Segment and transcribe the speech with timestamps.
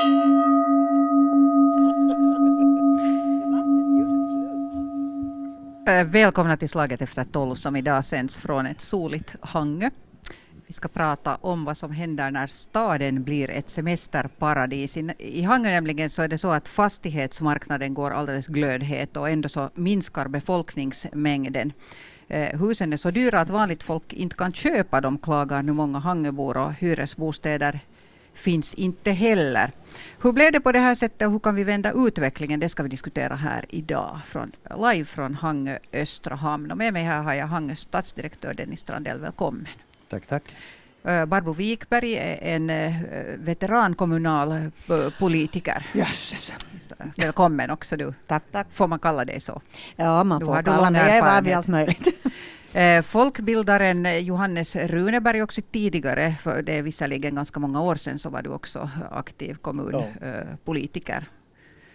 [0.00, 0.06] Eh,
[6.04, 9.90] välkomna till Slaget efter tolv som idag sänds från ett soligt Hangö.
[10.66, 14.96] Vi ska prata om vad som händer när staden blir ett semesterparadis.
[15.18, 19.70] I Hangö nämligen så är det så att fastighetsmarknaden går alldeles glödhet och ändå så
[19.74, 21.72] minskar befolkningsmängden.
[22.28, 25.98] Eh, husen är så dyra att vanligt folk inte kan köpa dem, klagar nu många
[25.98, 27.80] Hangöbor och hyresbostäder
[28.34, 29.72] finns inte heller.
[30.22, 32.60] Hur blev det på det här sättet och hur kan vi vända utvecklingen?
[32.60, 34.52] Det ska vi diskutera här idag från,
[34.92, 36.70] live från Hangö Östra hamn.
[36.70, 39.20] Och med mig här har jag Hangös stadsdirektör Dennis Strandell.
[39.20, 39.68] Välkommen.
[40.08, 40.42] Tack, tack.
[41.02, 42.94] Barbro Wikberg är en uh,
[43.38, 45.86] veteran kommunalpolitiker.
[45.94, 46.54] Jösses.
[47.16, 48.14] Välkommen också du.
[48.26, 48.66] Tack, tack.
[48.72, 49.60] Får man kalla dig så?
[49.96, 52.08] Ja, man får kalla mig Eva allt möjligt.
[52.74, 58.30] Eh, folkbildaren Johannes Runeberg också tidigare, för det är visserligen ganska många år sedan, så
[58.30, 61.26] var du också aktiv kommunpolitiker.
[61.30, 61.36] Ja.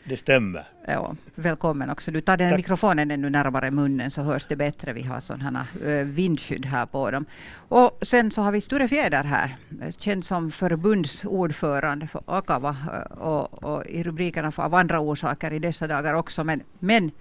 [0.07, 0.67] Det stämmer.
[0.87, 2.11] Ja, välkommen också.
[2.11, 2.57] Du tar den Tack.
[2.57, 4.93] mikrofonen ännu närmare munnen så hörs det bättre.
[4.93, 5.67] Vi har sådana
[6.03, 7.25] vindskydd här på dem.
[7.69, 9.55] Och sen så har vi Sture Fjäder här,
[9.97, 12.75] känd som förbundsordförande för Akava
[13.09, 16.43] och, och i rubrikerna för av andra orsaker i dessa dagar också.
[16.43, 17.11] Men, men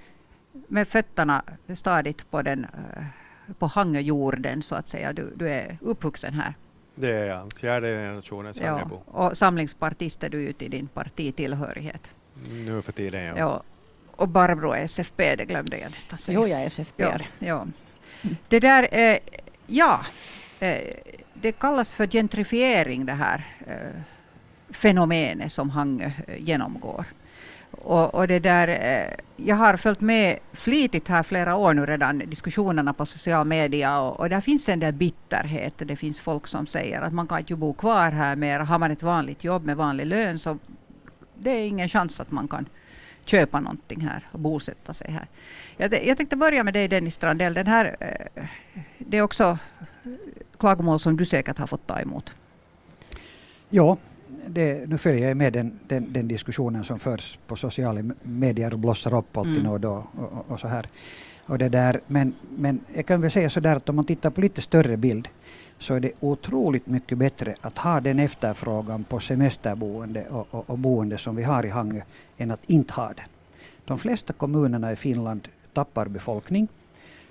[0.69, 1.43] med fötterna
[1.75, 2.67] stadigt på den
[3.59, 5.13] på Hangöjorden så att säga.
[5.13, 6.55] Du, du är uppvuxen här.
[6.95, 9.03] Det är jag, fjärde generationens Hangöbo.
[9.07, 12.11] Ja, och samlingspartist är du ute i din partitillhörighet.
[12.51, 13.35] Nu för tiden ja.
[13.39, 13.63] ja.
[14.17, 16.39] Och Barbro är SFP, det glömde jag nästan säga.
[16.39, 17.03] Jo, jag är SFP.
[17.03, 17.67] Ja, ja.
[18.49, 19.19] Det där, eh,
[19.67, 20.01] ja,
[20.61, 20.79] eh,
[21.35, 24.01] det kallas för gentrifiering det här eh,
[24.71, 27.05] fenomenet som Hangö eh, genomgår.
[27.83, 32.19] Och, och, det där, eh, jag har följt med flitigt här flera år nu redan,
[32.19, 35.75] diskussionerna på social media och, och där finns en del bitterhet.
[35.77, 38.61] Det finns folk som säger att man kan inte bo kvar här mer.
[38.61, 40.59] Har man ett vanligt jobb med vanlig lön så
[41.35, 42.67] det är ingen chans att man kan
[43.25, 45.27] köpa någonting här och bosätta sig här.
[45.77, 47.55] Jag, jag tänkte börja med dig Dennis Strandell.
[47.55, 48.45] Den här, eh,
[48.99, 49.59] det är också
[50.59, 52.35] klagomål som du säkert har fått ta emot.
[53.69, 53.97] Ja,
[54.49, 58.79] det, nu följer jag med den, den, den, diskussionen som förs på sociala medier och
[58.79, 59.73] blossar upp alltid mm.
[59.73, 60.87] och då och, och, så här.
[61.47, 64.31] Och det där, men, men jag kan väl säga så där att om man tittar
[64.31, 65.29] på lite större bild
[65.79, 70.79] så är det otroligt mycket bättre att ha den efterfrågan på semesterboende och, och, och
[70.79, 72.01] boende som vi har i Hangö
[72.37, 73.27] än att inte ha den.
[73.85, 76.69] De flesta kommunerna i Finland tappar befolkning.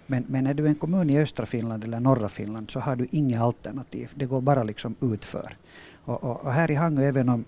[0.06, 3.07] Men, men är du en kommun i östra Finland eller norra Finland så har du
[3.12, 4.12] inga alternativ.
[4.16, 5.57] Det går bara liksom utför.
[6.06, 7.46] Och, och, och här i Hangö, även om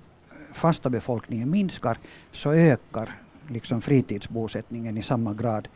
[0.53, 1.97] fasta befolkningen minskar,
[2.31, 3.09] så ökar
[3.47, 5.67] liksom fritidsbosättningen i samma grad.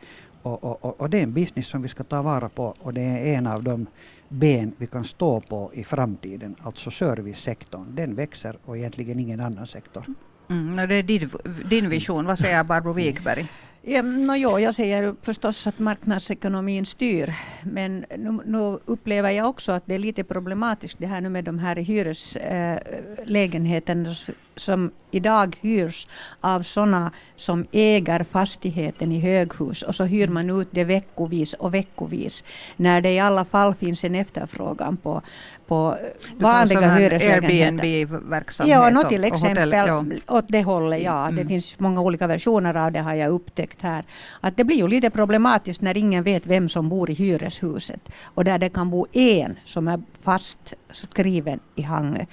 [0.42, 3.02] Och, och, och, det är en business som vi ska ta vara på och det
[3.02, 3.86] är en av de
[4.28, 7.94] ben vi kan stå på i framtiden, alltså servicesektorn.
[7.94, 10.04] Den växer och egentligen ingen annan sektor.
[10.48, 11.30] Mm, mm det är din,
[11.70, 12.26] din vision.
[12.26, 13.50] Vad säger Barbro Wikberg?
[13.82, 17.34] Ja, no, jo, jag säger förstås att marknadsekonomin styr.
[17.62, 21.44] Men nu, nu, upplever jag också att det är lite problematiskt det här nu med
[21.44, 24.16] de här hyreslägenheterna äh,
[24.56, 26.06] som idag hyrs
[26.40, 31.74] av sådana som äger fastigheten i höghus och så hyr man ut det veckovis och
[31.74, 32.44] veckovis
[32.76, 35.22] när det i alla fall finns en efterfrågan på,
[35.66, 35.96] på
[36.36, 37.54] vanliga hyreslägenheter.
[37.54, 38.76] Airbnb-verksamhet?
[38.76, 40.04] Ja, no, till exempel ja.
[40.28, 41.02] åt det hållet.
[41.02, 41.24] Ja.
[41.24, 41.36] Mm.
[41.36, 44.04] Det finns många olika versioner av det har jag upptäckt här.
[44.40, 48.44] Att det blir ju lite problematiskt när ingen vet vem som bor i hyreshuset och
[48.44, 52.24] där det kan bo en som är fast skriven i Hangö.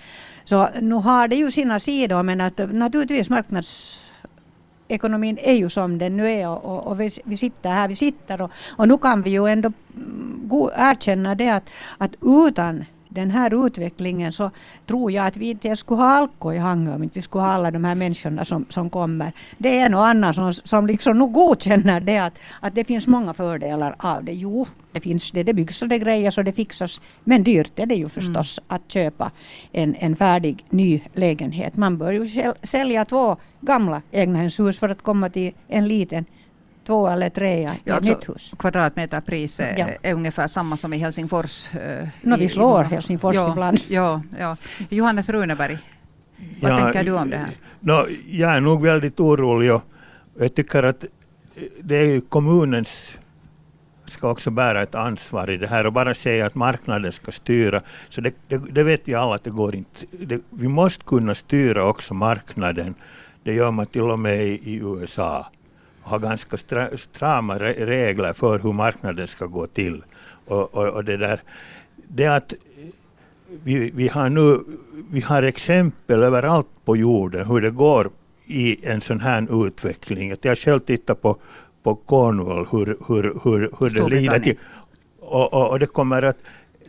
[0.43, 6.17] Så nu har det ju sina sidor men att naturligtvis marknadsekonomin är ju som den
[6.17, 9.21] nu är och, och, och vi, vi, sitter här vi sitter och, och nu kan
[9.21, 12.85] vi ju ändå mm, erkänna det att, att utan
[13.17, 14.51] den här utvecklingen så
[14.85, 17.51] tror jag att vi inte skulle ha Alko i Hangö om inte vi skulle ha
[17.51, 19.31] alla de här människorna som, som kommer.
[19.57, 23.07] Det är en och annan som, som liksom nog godkänner det att, att det finns
[23.07, 24.33] många fördelar av det.
[24.33, 27.01] Jo, det finns det, det byggs och det grejas och det fixas.
[27.23, 28.75] Men dyrt är det ju förstås mm.
[28.75, 29.31] att köpa
[29.71, 31.75] en, en färdig ny lägenhet.
[31.75, 36.25] Man bör ju sälja två gamla egnahemshus för att komma till en liten
[36.87, 38.53] två eller tre i ja, ett alltså, nytt hus.
[38.59, 39.87] Kvadratmeterpriset ja.
[40.01, 41.69] är ungefär samma som i Helsingfors.
[41.75, 43.79] Uh, no, vi slår i, Helsingfors ja, ibland.
[43.89, 44.57] Ja, ja.
[44.89, 45.77] Johannes Runeberg,
[46.61, 47.49] vad ja, tänker du om det här?
[47.79, 49.81] No, jag är nog väldigt orolig och
[50.39, 51.05] jag tycker att
[51.81, 53.19] det är kommunens
[54.05, 57.81] ska också bära ett ansvar i det här och bara säga att marknaden ska styra.
[58.09, 60.05] Så det, det, det vet ju alla att det går inte.
[60.11, 62.95] Det, vi måste kunna styra också marknaden.
[63.43, 65.45] Det gör man till och med i, i USA
[66.07, 66.57] har ganska
[66.97, 70.03] strama regler för hur marknaden ska gå till.
[70.45, 71.41] Och, och, och det där,
[72.07, 72.53] det att
[73.63, 74.59] vi, vi, har nu
[75.09, 78.09] vi har exempel överallt på jorden hur det går
[78.45, 80.35] i en sån här utveckling.
[80.41, 81.37] Jag har själv tittat på,
[81.83, 84.57] på Cornwall, hur, hur, hur, hur det lider till.
[85.19, 86.37] Och, och, och, det kommer att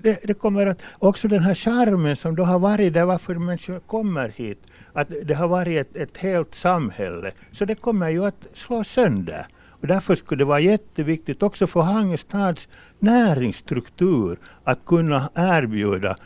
[0.03, 3.81] det, det, kommer att också den här charmen som då har varit där varför människor
[3.81, 4.59] kommer hit,
[4.93, 9.47] att det har varit ett, ett helt samhälle, så det kommer ju att slå sönder.
[9.81, 12.69] Och därför skulle det vara jätteviktigt också för Hangestads
[12.99, 16.17] näringsstruktur att kunna erbjuda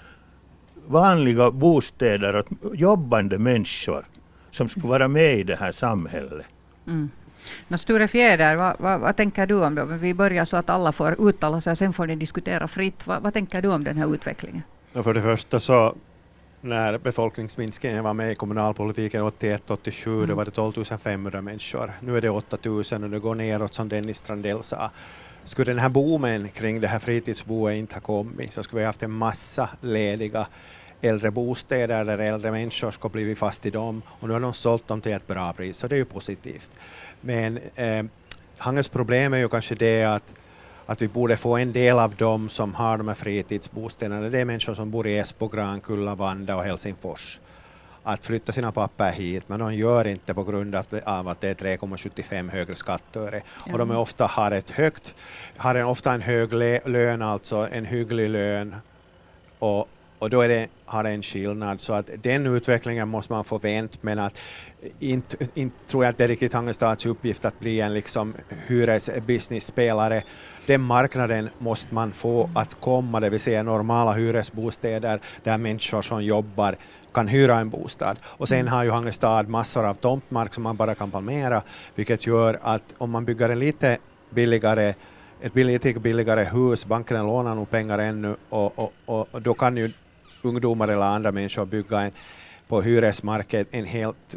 [0.86, 4.04] vanliga bostäder åt jobbande människor
[4.50, 6.46] som skulle vara med i det här samhället.
[6.86, 7.10] Mm.
[7.68, 9.84] No, Sture Fjäder, vad, vad, vad, tänker du om det?
[9.84, 13.06] Vi börjar så att alla får uttala sig, sen får ni diskutera fritt.
[13.06, 14.62] Vad, vad tänker du om den här utvecklingen?
[14.92, 15.94] för det första så
[16.60, 20.28] när befolkningsminskningen var med i kommunalpolitiken 81-87, mm.
[20.28, 21.92] då var det 12 500 människor.
[22.00, 24.90] Nu är det 8 000 och det går neråt som Dennis Strandell sa.
[25.44, 29.02] Skulle den här boomen kring det här fritidsboet inte ha kommit så skulle vi haft
[29.02, 30.46] en massa lediga
[31.00, 34.88] äldre bostäder där äldre människor ska blivit fast i dem och nu har de sålt
[34.88, 36.70] dem till ett bra pris, så det är ju positivt.
[37.22, 38.04] Men eh,
[38.56, 40.32] Hanges problem är ju kanske det att,
[40.86, 44.44] att vi borde få en del av dem som har de här fritidsbostäderna, det är
[44.44, 47.40] människor som bor i Esbo, Grankulla, Vanda och Helsingfors
[48.02, 51.54] att flytta sina papper hit, men de gör inte på grund av, att det är
[51.54, 53.42] 3,75 högre skattöre.
[53.66, 53.72] Ja.
[53.72, 55.14] Och de är ofta har ett högt,
[55.56, 56.52] har en, ofta en hög
[56.84, 58.76] lön, alltså en hygglig lön,
[59.58, 59.88] och,
[60.22, 61.80] och då är det, har det en skillnad.
[61.80, 64.40] Så att den utvecklingen måste man få vänt, men att
[64.98, 68.34] inte, inte tror jag att det är riktigt Hangestads uppgift att bli en liksom
[68.66, 70.22] hyresbusiness-spelare.
[70.66, 76.24] Den marknaden måste man få att komma, det vill säga normala hyresbostäder där människor som
[76.24, 76.76] jobbar
[77.14, 78.16] kan hyra en bostad.
[78.24, 81.62] Och sen har ju Hangestad massor av tomtmark som man bara kan palmera,
[81.94, 83.98] vilket gör att om man bygger en lite
[84.30, 84.94] billigare
[85.42, 89.90] ett lite billigare hus, bankerna lånar nog pengar ännu och, och, och, då kan ju
[90.42, 92.10] ungdomar eller andra människor bygga en,
[92.68, 94.36] på hyresmarknaden en helt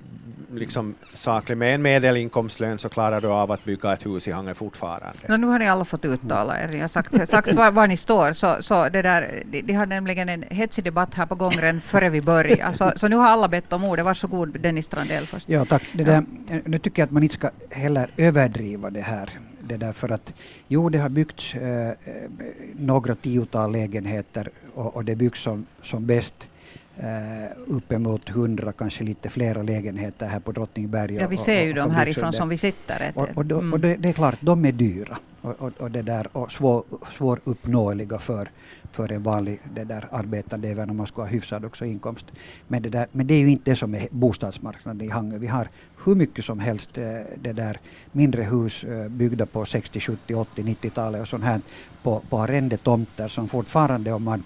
[0.54, 4.54] liksom, saklig, med en medelinkomstlön så klarar du av att bygga ett hus i Hangö
[4.54, 5.20] fortfarande.
[5.30, 7.98] No, nu har ni alla fått uttala er, ni har sagt, sagt var, var, ni
[7.98, 8.34] står.
[8.34, 11.82] Så, så det där, de, de har nämligen en hetsig debatt här på gång redan
[11.82, 12.72] före vi börjar.
[12.72, 14.06] Så, så nu har alla bett om ordet.
[14.06, 15.50] Varsågod Dennis Strandell först.
[15.50, 15.84] Ja, tack.
[15.94, 16.26] Det där,
[16.66, 19.30] nu tycker jag att man inte ska heller överdriva det här.
[19.68, 20.34] Det där för att
[20.68, 21.96] jo, det har byggts eh, eh,
[22.76, 26.36] några tiotal lägenheter och, och det byggs som, som bäst.
[27.04, 31.16] Uh, uppemot hundra, kanske lite flera lägenheter här på Drottningberg.
[31.16, 33.12] Ja, vi ser ju dem härifrån som vi sitter.
[33.16, 33.74] Och, och, då, mm.
[33.74, 36.84] och det, det, är klart, de är dyra och, och, och det där, och svår,
[37.18, 38.50] svåruppnåeliga för,
[38.92, 42.26] för en vanlig det där, arbetande, även om man ska ha hyfsad också inkomst.
[42.68, 45.38] Men det, där, men det är ju inte det som är bostadsmarknaden i Hangö.
[45.38, 45.70] Vi har
[46.06, 47.04] hur mycket som helst eh,
[47.36, 47.80] det där
[48.12, 51.62] mindre hus eh, byggda på 60, 70, 80, 90-talet och sånt här
[52.04, 54.44] på, på arrendetomter som fortfarande om man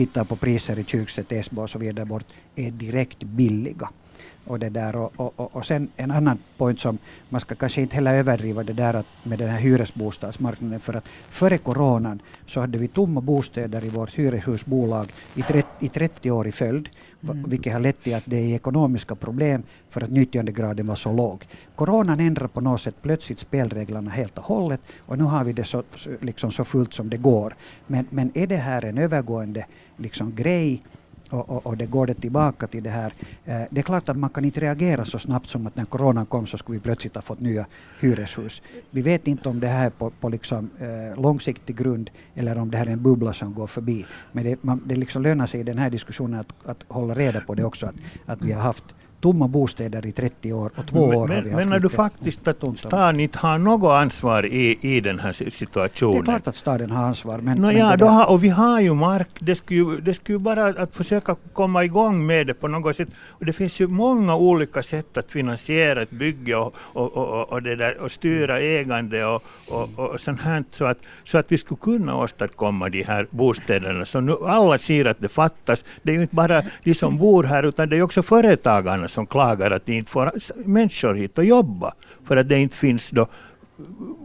[0.00, 2.24] tittar på priser i Kyrkset, Esbo och så vidare bort,
[2.56, 3.88] är direkt billiga.
[4.50, 6.98] Och, det där och, och, och sen en annan point som
[7.28, 11.04] man ska kanske inte heller överdriva det där att med den här hyresbostadsmarknaden för att
[11.28, 16.46] före coronan så hade vi tomma bostäder i vårt hyreshusbolag i 30, i 30 år
[16.46, 16.88] i följd.
[17.22, 17.44] Mm.
[17.48, 21.46] Vilket har lett till att det är ekonomiska problem för att nyttjandegraden var så låg.
[21.74, 25.64] Coronan ändrar på något sätt plötsligt spelreglerna helt och hållet och nu har vi det
[25.64, 25.82] så,
[26.20, 27.54] liksom så fullt som det går.
[27.86, 29.66] Men, men är det här en övergående
[29.96, 30.82] liksom, grej
[31.30, 33.12] och, och, och, det går det tillbaka till det här.
[33.44, 36.26] Eh, det är klart att man kan inte reagera så snabbt som att när coronan
[36.26, 37.66] kom så skulle vi plötsligt ha fått nya
[38.00, 38.62] hyreshus.
[38.90, 42.70] Vi vet inte om det här är på, på liksom, eh, långsiktig grund eller om
[42.70, 44.06] det här är en bubbla som går förbi.
[44.32, 47.40] Men det, man, det liksom lönar sig i den här diskussionen att, att hålla reda
[47.40, 47.94] på det också, att,
[48.26, 51.50] att vi har haft tomma bostäder i 30 år och två men, år har vi
[51.50, 56.14] haft Menar du faktiskt att staden inte har något ansvar i, i den här situationen?
[56.14, 57.38] Det är klart att staden har ansvar.
[57.38, 59.28] Men, no, men ja, då har, och vi har ju mark.
[59.38, 63.08] Det skulle, det skulle bara att försöka komma igång med det på något sätt.
[63.28, 67.62] Och det finns ju många olika sätt att finansiera ett bygge och, och, och, och,
[67.62, 71.58] det där, och styra ägande och, och, och sånt här så att, så att vi
[71.58, 74.04] skulle kunna åstadkomma de här bostäderna.
[74.04, 75.84] Så nu alla ser att det fattas.
[76.02, 79.26] Det är ju inte bara de som bor här utan det är också företagarna som
[79.26, 80.32] klagar att de inte får
[80.64, 83.26] människor hit och jobba för att det inte finns då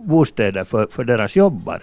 [0.05, 1.81] bostäder för, för deras jobbare.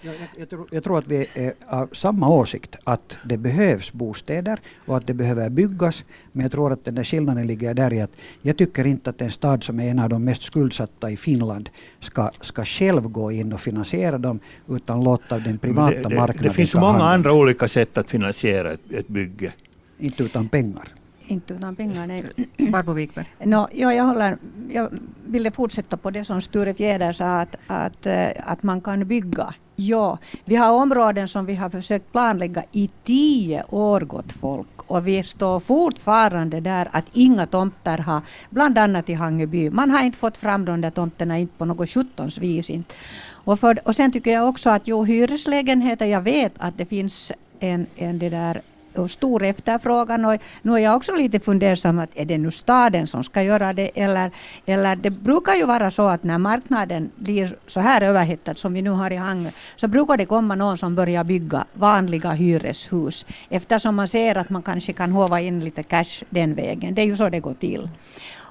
[0.00, 4.60] Jag, jag, tror, jag, tror, att vi är av samma åsikt, att det behövs bostäder
[4.86, 6.04] och att det behöver byggas.
[6.32, 8.10] Men jag tror att den där skillnaden ligger där i att
[8.42, 11.70] jag tycker inte att en stad som är en av de mest skuldsatta i Finland
[12.00, 16.42] ska, ska själv gå in och finansiera dem, utan låta den privata det, det, marknaden
[16.42, 19.52] Det finns många andra olika sätt att finansiera ett, ett bygge.
[19.98, 20.88] Inte utan pengar
[21.26, 22.06] inte utan pengar.
[22.06, 22.24] Nej.
[22.70, 23.26] Barbro Wikberg?
[23.44, 24.36] No, ja, jag, håller,
[24.70, 24.90] jag
[25.26, 29.54] ville fortsätta på det som Sture Fjäder sa, att, att, eh, att man kan bygga.
[29.76, 34.68] Ja, vi har områden som vi har försökt planlägga i tio år, gott folk.
[34.86, 39.70] Och vi står fortfarande där att inga tomter har, bland annat i Hangeby.
[39.70, 42.70] Man har inte fått fram de där tomterna inte på något sjuttons vis.
[42.70, 42.94] Inte.
[43.30, 47.32] Och, för, och sen tycker jag också att jo, hyreslägenheter, jag vet att det finns
[47.60, 48.62] en, en det där
[49.08, 50.24] stor efterfrågan.
[50.24, 53.72] Och nu är jag också lite fundersam, att är det nu staden som ska göra
[53.72, 53.90] det?
[53.94, 54.30] Eller,
[54.66, 58.82] eller det brukar ju vara så att när marknaden blir så här överhettad som vi
[58.82, 63.26] nu har i Hangö, så brukar det komma någon som börjar bygga vanliga hyreshus.
[63.48, 66.94] Eftersom man ser att man kanske kan hova in lite cash den vägen.
[66.94, 67.88] Det är ju så det går till.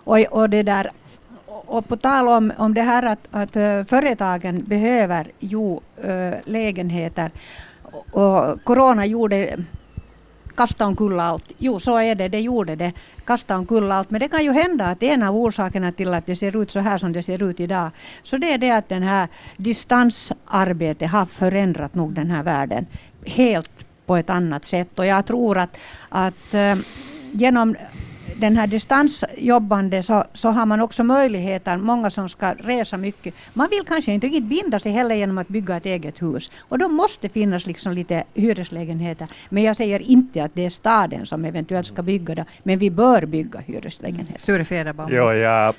[0.06, 0.92] Och, och det där
[1.66, 7.32] och på tal om, om det här att, att eh, företagen behöver ju äh, lägenheter
[8.12, 9.58] och corona gjorde
[10.56, 11.52] kasta omkull allt.
[11.58, 12.94] Jo, så är det, det gjorde det.
[13.26, 14.10] Kasta omkull allt.
[14.10, 16.80] Men det kan ju hända att en av orsakerna till att det ser ut så
[16.80, 17.90] här som det ser ut idag,
[18.24, 22.86] så det är det att den här distansarbetet har förändrat nog den här världen
[23.26, 25.00] helt på ett annat sätt.
[25.00, 25.78] Och jag tror att,
[26.10, 26.76] att eh,
[27.32, 27.76] genom
[28.44, 33.34] den här distansjobbande så, så har man också möjligheter, många som ska resa mycket.
[33.54, 36.52] Man vill kanske inte riktigt binda sig heller genom att bygga ett eget hus.
[36.60, 39.28] Och då måste finnas liksom lite hyreslägenheter.
[39.50, 42.90] Men jag säger inte att det är staden som eventuellt ska bygga det, men vi
[42.92, 44.42] bör bygga hyreslägenheter.
[44.42, 45.14] Sture Federbaum.
[45.14, 45.74] Ja, ja.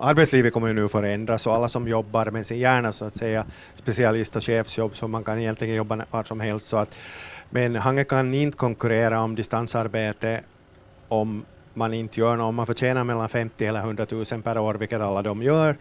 [0.00, 3.44] Arbetslivet kommer ju nu förändras och alla som jobbar med sin hjärna så att säga,
[3.74, 6.66] specialist och chefsjobb, så man kan egentligen jobba var som helst.
[6.66, 6.94] Så att
[7.54, 10.40] men Hange kan inte konkurrera om distansarbete
[11.08, 11.44] om
[11.74, 12.48] man inte gör något.
[12.48, 15.76] Om man förtjänar mellan 50 eller 100 000 per år, vilket alla de gör,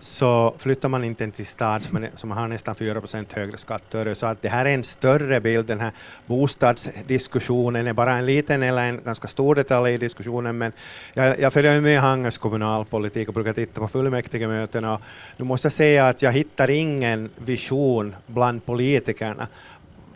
[0.00, 4.14] så flyttar man inte till stad som, som har nästan 4 procent högre skatter.
[4.14, 5.66] Så att det här är en större bild.
[5.66, 5.92] Den här
[6.26, 10.58] bostadsdiskussionen är bara en liten eller en ganska stor detalj i diskussionen.
[10.58, 10.72] Men
[11.14, 14.98] jag, jag följer med Hanges kommunalpolitik och brukar titta på fullmäktigemötena.
[15.36, 19.48] Nu måste jag säga att jag hittar ingen vision bland politikerna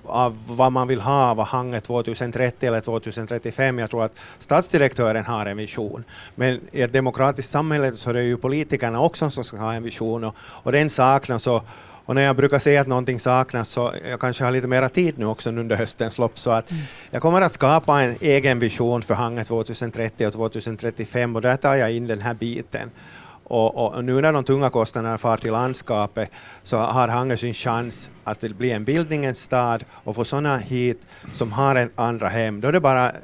[0.08, 3.78] av vad man vill ha av Hange 2030 eller 2035.
[3.78, 6.04] Jag tror att statsdirektören har en vision.
[6.34, 9.82] Men i ett demokratiskt samhälle så är det ju politikerna också som ska ha en
[9.82, 11.46] vision och, och den saknas.
[11.46, 11.64] Och,
[12.06, 15.18] och när jag brukar säga att någonting saknas så jag kanske har lite mera tid
[15.18, 16.82] nu också under höstens lopp så att mm.
[17.10, 21.74] jag kommer att skapa en egen vision för Hange 2030 och 2035 och där tar
[21.74, 22.90] jag in den här biten.
[23.48, 26.30] Och, och, nu när de tunga kostnaderna far till landskapet
[26.62, 31.52] så har Hangö sin chans att bli en bildningens stad och få sådana hit som
[31.52, 32.60] har en andra hem.
[32.60, 33.16] Då är det bara eh,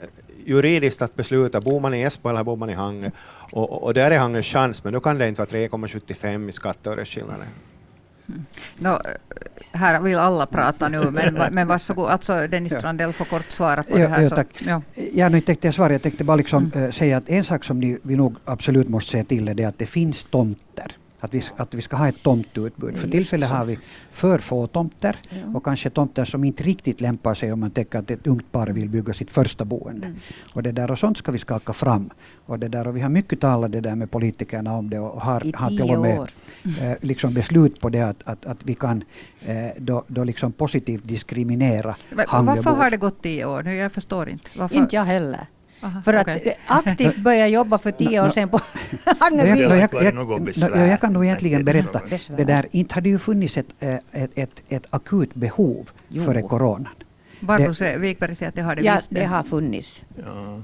[0.45, 3.11] juridiskt att besluta, bor man i Esbo eller bor man i Hangö?
[3.53, 6.53] Och, och, och där är Hangös chans, men då kan det inte vara 3,75 i
[6.53, 7.47] skatteöresskillnaden.
[8.79, 8.99] No,
[9.73, 12.11] här vill alla prata nu, men, men varsågod.
[12.11, 14.23] Alltså Dennis Strandell får kort svara på ja, det här.
[14.23, 14.49] Ja, så, tack.
[14.67, 14.83] Ja.
[15.13, 16.85] Ja, nu tänkte jag svara, jag tänkte bara liksom, mm.
[16.85, 19.79] äh, säga att en sak som ni, vi nog absolut måste se till är att
[19.79, 22.99] det finns tomter att vi, att vi ska ha ett tomtutbud.
[22.99, 23.79] För tillfället har vi
[24.11, 25.37] för få tomter ja.
[25.55, 28.67] och kanske tomter som inte riktigt lämpar sig om man tänker att ett ungt par
[28.67, 30.07] vill bygga sitt första boende.
[30.07, 30.19] Mm.
[30.55, 32.11] Och, det där, och sånt ska vi skaka fram.
[32.47, 35.23] Och, det där, och vi har mycket talat det där med politikerna om det och
[35.23, 36.19] har, har till och med
[36.81, 39.05] eh, liksom beslut på det att, att, att vi kan
[39.41, 43.69] eh, då, då liksom positivt diskriminera Varför har det gått tio år?
[43.69, 44.51] Jag förstår inte.
[44.57, 44.77] Varför?
[44.77, 45.47] Inte jag heller.
[45.83, 46.55] Aha, för okay.
[46.67, 48.61] att aktivt börja jobba för tio år sedan på
[49.19, 49.63] Angerby.
[49.63, 50.15] Jag, jag,
[50.57, 52.01] jag, jag, kan nog egentligen berätta,
[52.37, 56.25] det där, inte hade ju funnits ett, eh, ett, ett, ett akut behov jo.
[56.25, 56.95] före coronan.
[57.41, 59.11] Barbro Wikberg säger att det har det ja, visst.
[59.11, 60.03] det har funnits.
[60.25, 60.63] Ja.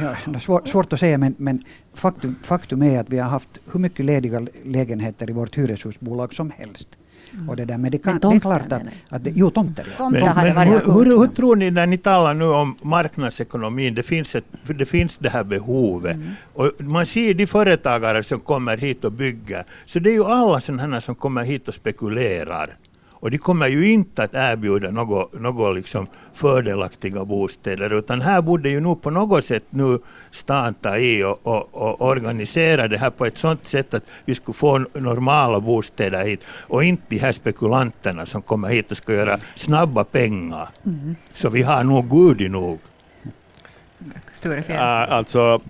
[0.00, 1.64] Ja, svår, svårt att säga men, men
[1.94, 6.50] faktum, faktum är att vi har haft hur mycket lediga lägenheter i vårt hyreshusbolag som
[6.50, 6.88] helst.
[7.34, 7.48] Mm.
[7.48, 9.86] Och det, där, men det, kan, men det är klart att, att det, jo, tomter.
[9.98, 10.08] Ja.
[10.08, 14.34] Men, men hur, hur, hur, tror ni när ni talar nu om marknadsekonomin, det finns,
[14.34, 16.16] ett, det, finns det här behovet.
[16.16, 16.28] Mm.
[16.52, 20.60] Och man ser de företagare som kommer hit och bygger, så det är ju alla
[20.60, 22.76] sådana som kommer hit och spekulerar.
[23.24, 28.68] Och de kommer ju inte att erbjuda något, något liksom fördelaktiga bostäder, utan här borde
[28.68, 29.98] ju nog på något sätt nu
[30.30, 34.34] stan ta i och, och, och, organisera det här på ett sådant sätt att vi
[34.34, 39.12] skulle få normala bostäder hit och inte de här spekulanterna som kommer hit och ska
[39.14, 40.68] göra snabba pengar.
[40.86, 41.16] Mm.
[41.32, 42.78] Så vi har nog gudi nog.
[44.32, 44.76] Sture fel.
[44.76, 45.60] Uh, alltså,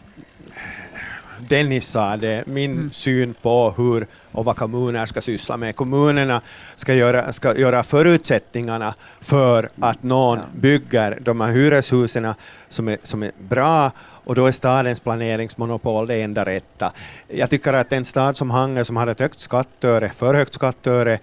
[1.49, 2.91] Dennis sa det, min mm.
[2.91, 5.77] syn på hur och vad kommuner ska syssla med.
[5.77, 6.41] Kommunerna
[6.77, 12.35] ska göra, ska göra förutsättningarna för att någon bygger de här hyreshusen
[12.69, 13.91] som är, som är bra
[14.25, 16.93] och då är stadens planeringsmonopol det enda rätta.
[17.28, 21.19] Jag tycker att en stad som Hangö som har ett högt skattöre, för högt skattöre,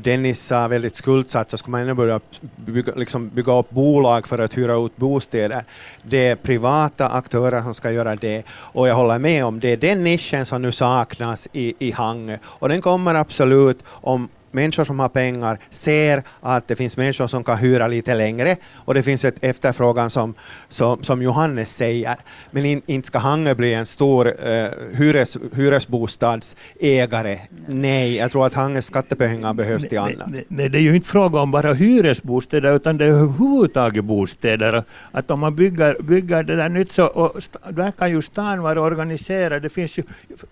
[0.00, 2.20] Dennis sa väldigt skuldsatt, så skulle man ändå börja
[2.56, 5.64] bygga, liksom bygga upp bolag för att hyra ut bostäder.
[6.02, 9.68] Det är privata aktörer som ska göra det och jag håller med om det.
[9.68, 14.84] är den nischen som nu saknas i, i Hangö och den kommer absolut om människor
[14.84, 19.02] som har pengar ser att det finns människor som kan hyra lite längre och det
[19.02, 20.34] finns ett efterfrågan som,
[20.68, 22.16] som, som Johannes säger.
[22.50, 27.38] Men in, inte ska Hangö bli en stor uh, hyres, hyresbostadsägare.
[27.66, 30.28] Nej, jag tror att Hangös skattepengar behövs till annat.
[30.28, 34.84] Nej, nej, det är ju inte fråga om bara hyresbostäder utan det är överhuvudtaget bostäder.
[35.12, 38.80] Att om man bygger, bygger det där nytt så och där kan ju stan vara
[38.80, 39.62] organiserad.
[39.62, 40.02] Det finns ju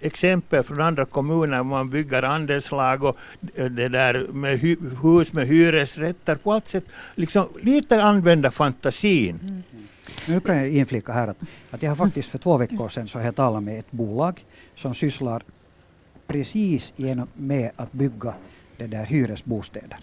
[0.01, 3.17] exempel från andra kommuner där man bygger andelslag och
[3.71, 6.85] det där med hu hus med hyresrätter på allt sätt.
[7.15, 9.39] Liksom lite använda fantasin.
[9.43, 9.63] Mm.
[10.29, 11.37] Nu kan jag inflika här att,
[11.71, 14.45] att jag har faktiskt för två veckor sedan så jag talat med ett bolag
[14.77, 15.43] som sysslar
[16.27, 18.35] precis genom med att bygga
[18.77, 19.99] det där hyresbostäder.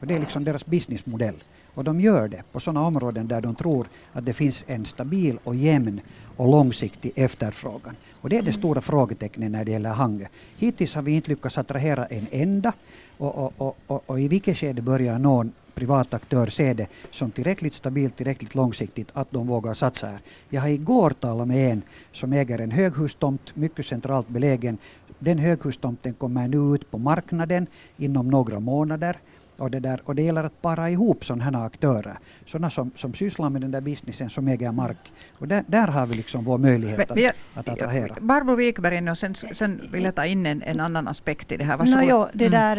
[0.00, 1.34] Och det är liksom deras businessmodell.
[1.74, 5.38] Och de gör det på sådana områden där de tror att det finns en stabil
[5.44, 6.00] och jämn
[6.36, 7.96] och långsiktig efterfrågan.
[8.20, 10.26] Och det är det stora frågetecknet när det gäller Hangö.
[10.56, 12.72] Hittills har vi inte lyckats attrahera en enda
[13.18, 17.74] och, och, och, och, i vilket skede börjar någon privat aktör se det som tillräckligt
[17.74, 20.20] stabilt, tillräckligt långsiktigt att de vågar satsa här.
[20.48, 21.82] Jag har igår talat med en
[22.12, 24.78] som äger en höghustomt, mycket centralt belägen.
[25.18, 29.18] Den höghustomten kommer nu ut på marknaden inom några månader.
[29.56, 33.14] Och det, där, och det gäller att para ihop sådana här aktörer, sådana som, som
[33.14, 35.12] sysslar med den där businessen som äger mark.
[35.38, 38.14] Och där, där har vi liksom vår möjlighet att, jag, att attrahera.
[38.20, 41.64] Barbro Wikberg, och sen, sen vill jag ta in en, en annan aspekt i det
[41.64, 41.78] här.
[41.78, 42.60] No, jo, det mm.
[42.60, 42.76] där,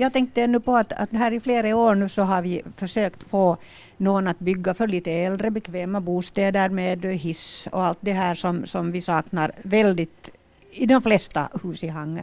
[0.00, 3.22] jag tänkte ännu på att, att här i flera år nu så har vi försökt
[3.22, 3.56] få
[3.96, 8.66] någon att bygga för lite äldre bekväma bostäder med hiss och allt det här som,
[8.66, 10.30] som vi saknar väldigt
[10.72, 12.22] i de flesta hus i Hangö.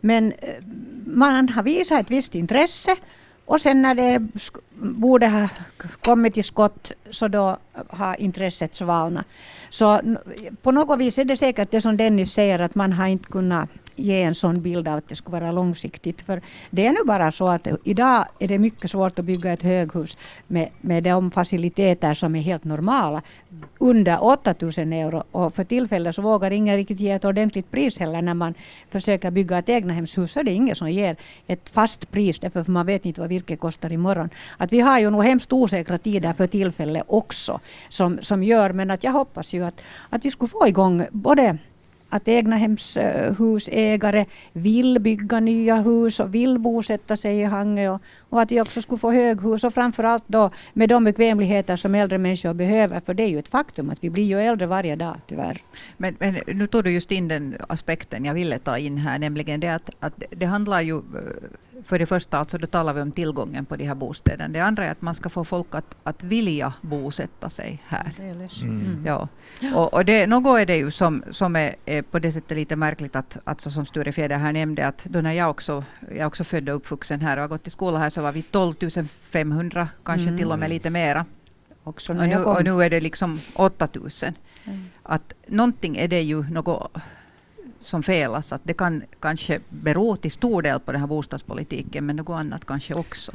[0.00, 0.48] Men eh,
[1.06, 2.96] man har visat ett visst intresse
[3.46, 4.22] och sen när det
[4.80, 5.48] borde ha
[6.00, 7.56] kommit till skott så då
[7.88, 9.26] har intresset svalnat.
[9.70, 10.00] Så
[10.62, 13.68] på något vis är det säkert det som Dennis säger att man har inte kunnat
[13.96, 16.22] ge en sån bild av att det skulle vara långsiktigt.
[16.22, 19.62] För det är nu bara så att idag är det mycket svårt att bygga ett
[19.62, 23.22] höghus med, med de faciliteter som är helt normala
[23.78, 25.22] under 8000 euro.
[25.32, 28.54] Och för tillfället så vågar ingen riktigt ge ett ordentligt pris heller när man
[28.90, 30.32] försöker bygga ett egnahemshus.
[30.32, 31.16] Så är det ingen som ger
[31.46, 34.30] ett fast pris därför för man vet inte vad virket kostar imorgon.
[34.56, 38.90] Att vi har ju nog hemskt osäkra tider för tillfället också som, som gör men
[38.90, 41.58] att jag hoppas ju att, att vi skulle få igång både
[42.08, 48.52] att egnahemshusägare vill bygga nya hus och vill bosätta sig i Hangö och, och, att
[48.52, 53.00] vi också skulle få höghus och framförallt då med de bekvämligheter som äldre människor behöver
[53.00, 55.62] för det är ju ett faktum att vi blir ju äldre varje dag tyvärr.
[55.96, 59.60] Men, men nu tog du just in den aspekten jag ville ta in här nämligen
[59.60, 61.02] det att, att det handlar ju eh,
[61.86, 64.48] för det första alltså då talar vi om tillgången på de här bostäderna.
[64.48, 68.14] Det andra är att man ska få folk att, att vilja bosätta sig här.
[68.62, 69.02] Mm.
[69.06, 69.28] Ja.
[69.74, 72.76] Och, och det, något är det ju som, som är, är på det sättet lite
[72.76, 76.18] märkligt att, att så som Sture Fjäder här nämnde att då när jag också, jag
[76.18, 78.42] är också född och uppvuxen här och har gått i skola här så var vi
[78.42, 78.74] 12
[79.30, 80.38] 500, kanske mm.
[80.38, 81.24] till och med lite mera.
[81.84, 84.10] Också och, nu, och nu är det liksom 8 000.
[84.64, 84.84] Mm.
[85.02, 86.92] Att någonting är det ju något
[87.86, 88.52] som felas.
[88.52, 92.64] Att det kan kanske bero till stor del på den här bostadspolitiken, men något annat
[92.64, 93.32] kanske också.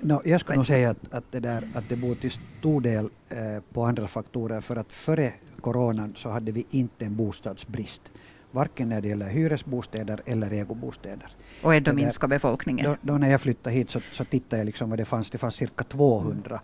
[0.00, 3.08] No, jag skulle nog säga att, att, det där, att det beror till stor del
[3.28, 3.38] eh,
[3.72, 4.60] på andra faktorer.
[4.60, 8.02] För att före coronan så hade vi inte en bostadsbrist.
[8.50, 11.36] Varken när det gäller hyresbostäder eller ägobostäder.
[11.62, 12.84] Och ändå minskar befolkningen.
[12.84, 15.30] Då, då, när jag flyttade hit så, så tittade jag liksom vad det fanns.
[15.30, 16.60] Det fanns cirka 200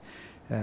[0.48, 0.56] eh,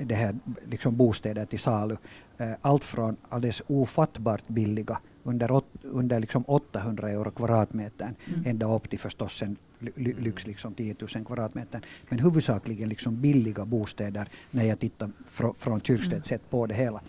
[0.00, 0.34] det här,
[0.70, 1.96] liksom bostäder till salu.
[2.38, 8.46] Eh, allt från alldeles ofattbart billiga under, under liksom 800 euro kvadratmetern mm.
[8.46, 9.56] ända upp till förstås en
[9.96, 11.80] lyx liksom 10 000 kvadratmeter.
[12.08, 16.22] Men huvudsakligen liksom billiga bostäder när jag tittar fr från Kyrkstedts mm.
[16.22, 17.00] sätt på det hela.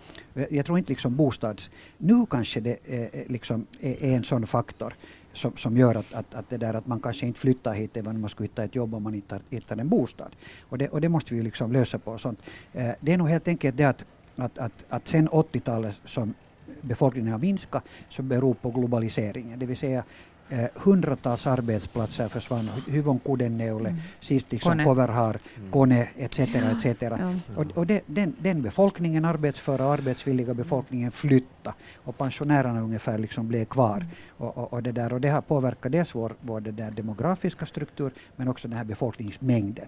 [0.50, 1.70] Jag tror inte liksom bostads...
[1.98, 4.94] Nu kanske det är, liksom är en sån faktor
[5.32, 8.14] som, som gör att, att, att, det där att man kanske inte flyttar hit även
[8.14, 10.36] om man skulle hitta ett jobb om man inte hittar en bostad.
[10.62, 12.18] Och det, och det måste vi liksom lösa på.
[12.18, 12.40] Sånt.
[12.72, 14.04] Eh, det är nog helt enkelt det att,
[14.36, 16.34] att, att, att sen 80-talet som
[16.80, 19.58] befolkningen har minskat så beror på globaliseringen.
[19.58, 20.04] Det vill säga
[20.48, 22.70] Eh, hundratals arbetsplatser försvann.
[22.88, 24.00] Hyvon Kudenneule, Mm.
[24.20, 24.84] sist liksom Kone.
[24.84, 25.38] Poverhar,
[25.70, 26.38] Kone etc.
[26.38, 26.84] etc.
[27.00, 27.34] Ja.
[27.56, 33.48] Och, och det, den, den befolkningen, arbetsföra och arbetsvilliga befolkningen flytta och pensionärerna ungefär liksom
[33.48, 34.06] blev kvar.
[34.28, 37.66] Och, och, och, det där, och det har påverkat dels vår, vår det där demografiska
[37.66, 39.86] struktur men också den här befolkningsmängden.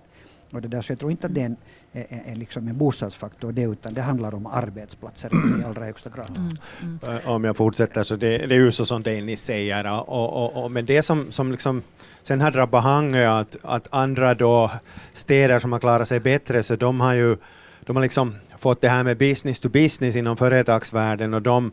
[0.50, 1.56] Och det där, så jag tror inte att det är en,
[1.92, 5.30] är, är liksom en bostadsfaktor det, utan det handlar om arbetsplatser
[5.60, 6.36] i allra högsta grad.
[6.36, 6.98] Mm.
[7.02, 7.18] Mm.
[7.26, 9.84] Om jag fortsätter så det, det är ju så som Dennis säger.
[9.84, 11.82] ja, Och, och, och, men det som, som liksom
[12.22, 14.70] sen har drabbat Hangö att, att andra då
[15.12, 17.36] städer som har klarat sig bättre så de har ju
[17.80, 21.72] de har liksom fått det här med business to business inom företagsvärlden och de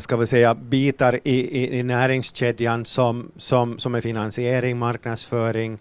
[0.00, 5.78] ska vi säga bitar i, i, i näringskedjan som, som, som är finansiering, marknadsföring,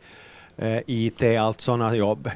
[0.86, 2.30] IT, allt sådana jobb.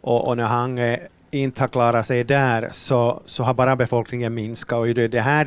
[0.00, 0.96] Och, och när Hangö
[1.30, 5.20] inte har klarat sig där så, så har bara befolkningen minskat och det, är det,
[5.20, 5.44] här,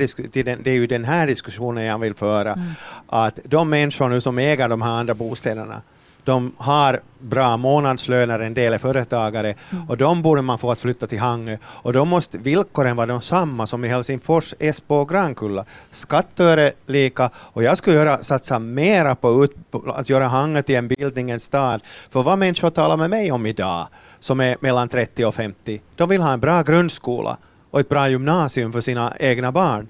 [0.64, 2.54] det är ju den här diskussionen jag vill föra.
[2.54, 2.68] Mm.
[3.08, 5.82] Att de människor nu som äger de här andra bostäderna
[6.28, 9.56] de har bra månadslöner, en del är företagare
[9.88, 13.22] och de borde man få att flytta till Hangö och då måste villkoren vara de
[13.22, 15.66] samma som i Helsingfors, Esbo och Grankulla.
[15.92, 20.76] Skattöre lika och jag skulle göra, satsa mera på, ut, på att göra Hangö till
[20.76, 21.82] en bildningens stad.
[22.10, 23.88] För vad människor talar med mig om idag
[24.20, 27.38] som är mellan 30 och 50, de vill ha en bra grundskola
[27.72, 29.88] och ett bra gymnasium för sina egna barn.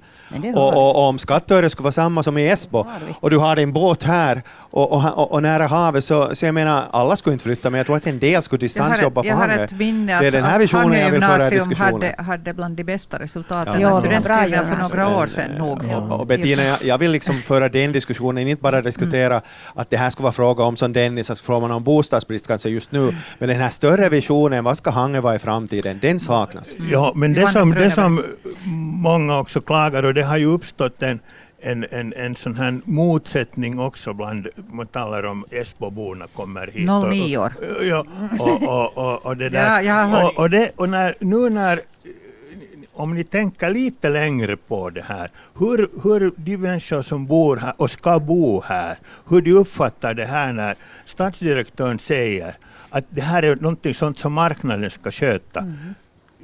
[0.55, 2.85] Och, och, och om skattöre skulle vara samma som i Esbo
[3.19, 6.53] och du har din båt här och, och, och, och nära havet så, så jag
[6.55, 9.47] menar alla skulle inte flytta men jag tror att en del skulle distansjobba jag har
[9.47, 9.63] Hangö.
[9.63, 12.11] ett minne Det är den här visionen Hangö jag vill föra i gymnasium diskussionen.
[12.17, 15.13] hade, hade bland de bästa resultaten Ja, var för några gymnasium.
[15.13, 15.81] år sedan nog.
[15.91, 15.97] Ja.
[15.97, 19.41] Och, och Bettina, jag, jag vill liksom föra den diskussionen, inte bara diskutera
[19.73, 22.91] att det här skulle vara fråga om som Dennis, att frågan om bostadsbrist kanske just
[22.91, 26.75] nu, men den här större visionen, vad ska Hangö vara i framtiden, den saknas.
[26.91, 28.23] Ja, men det som, det som
[29.01, 31.19] många också klagar, och det har ju uppstått en,
[31.59, 36.89] en, en, en sån här motsättning också bland, man talar om Esboborna kommer hit.
[37.09, 37.53] 09 år.
[37.81, 38.05] Ja,
[38.39, 39.81] och, och, och, och det där.
[39.81, 41.81] Ja, och, och, det, och när, nu när
[42.93, 47.73] om ni tänker lite längre på det här, hur, hur de människor som bor här
[47.77, 48.97] och ska bo här,
[49.29, 50.75] hur de uppfattar det här när
[51.05, 52.55] stadsdirektören säger
[52.89, 55.73] att det här är någonting sånt som marknaden ska sköta.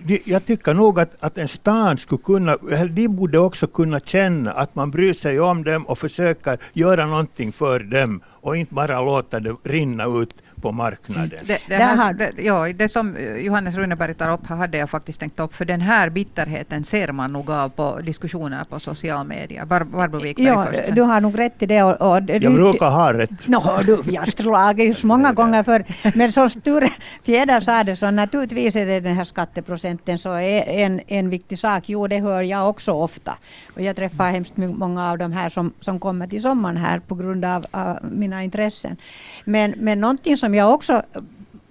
[0.06, 2.58] De, jag tycker nog att, att en stad skulle kunna,
[2.90, 7.52] de borde också kunna känna att man bryr sig om dem och försöker göra någonting
[7.52, 11.30] för dem och inte bara låta det rinna ut på marknaden.
[11.30, 14.78] Det, det, Där här, det, ja, det som eh, Johannes Runeberg tar upp här hade
[14.78, 18.80] jag faktiskt tänkt upp, för den här bitterheten ser man nog av på diskussioner på
[18.80, 19.66] social media.
[19.66, 20.96] Bar, Barbro Wikberg Ja, först.
[20.96, 21.84] du har nog rätt i det.
[21.84, 23.48] Och, och, det- Jag brukar ha rätt.
[23.48, 25.86] Nå, du, vi har slagits många gånger för
[26.18, 26.90] Men som Sture
[27.24, 31.60] Fjäder sa det, så naturligtvis är det den här skatteprocenten så är en, en viktig
[31.60, 31.84] sak.
[31.90, 33.38] Jo, det hör jag också ofta.
[33.76, 37.16] Och jag träffar hemskt många av de här som, som kommer till sommaren här på
[37.16, 38.98] grund av, av mina intressen.
[39.46, 41.02] Men, men någonting som jag också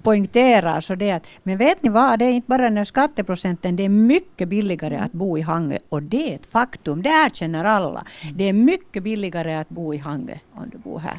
[0.02, 2.84] poängterar så det är att, men vet ni vad, det är inte bara den här
[2.84, 7.08] skatteprocenten, det är mycket billigare att bo i Hangö och det är ett faktum, det
[7.10, 8.04] erkänner alla.
[8.34, 11.16] Det är mycket billigare att bo i Hangö om du bor här.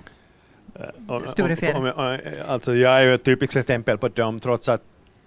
[1.08, 4.82] Om- Sture om- Alltså jag är ju ett typiskt exempel på dem, trots att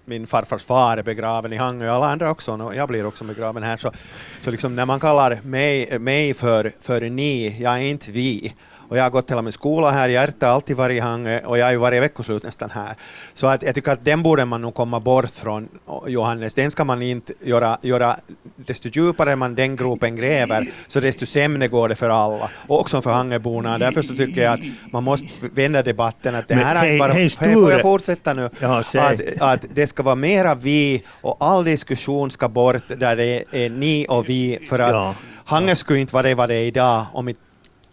[0.04, 3.24] min farfars far är begraven i Hangö och alla andra också, och jag blir också
[3.24, 3.92] begraven här, så,
[4.40, 8.52] så liksom när man kallar mig, mig för, för ni, jag är inte vi.
[8.88, 11.72] Och jag har gått hela min skola här, Hjärta har alltid Hangö och jag är
[11.72, 12.94] ju varje veckoslut nästan här.
[13.34, 15.68] Så att jag tycker att den borde man nog komma bort från,
[16.06, 16.54] Johannes.
[16.54, 18.16] Den ska man inte göra, göra
[18.56, 22.50] desto djupare man den gropen gräver, så desto sämre går det för alla.
[22.66, 23.78] Och också för Hangöborna.
[23.78, 26.34] Därför så tycker jag att man måste vända debatten.
[26.34, 27.12] Att det Men här är hej- bara...
[27.12, 28.50] hej, Hej, får jag fortsätta nu?
[28.60, 29.00] Ja, säg.
[29.00, 33.70] Att, att det ska vara mera vi och all diskussion ska bort där det är
[33.70, 35.14] ni och vi för att Ja.
[35.44, 37.40] Hangö skulle inte vara det vad det är idag om inte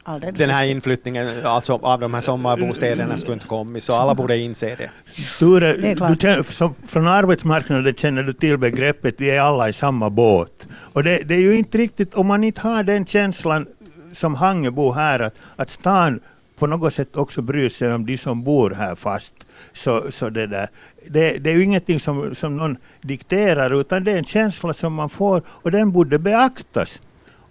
[0.05, 4.37] Alldeles den här inflyttningen alltså av de här sommarbostäderna skulle inte kommit, så alla borde
[4.37, 4.89] inse det.
[5.11, 6.21] Sture, Det är du klart.
[6.21, 10.67] känner, som, från arbetsmarknaden känner du till begreppet vi är alla i samma båt.
[10.93, 13.65] Och det, det är ju inte riktigt, om man inte har den känslan
[14.13, 16.19] som Hangebo här, att, att stan
[16.59, 19.33] på något sätt också bryr sig om de som bor här fast.
[19.73, 20.69] Så, så det, där,
[21.07, 24.93] det, det är ju ingenting som, som någon dikterar, utan det är en känsla som
[24.93, 27.01] man får och den borde beaktas.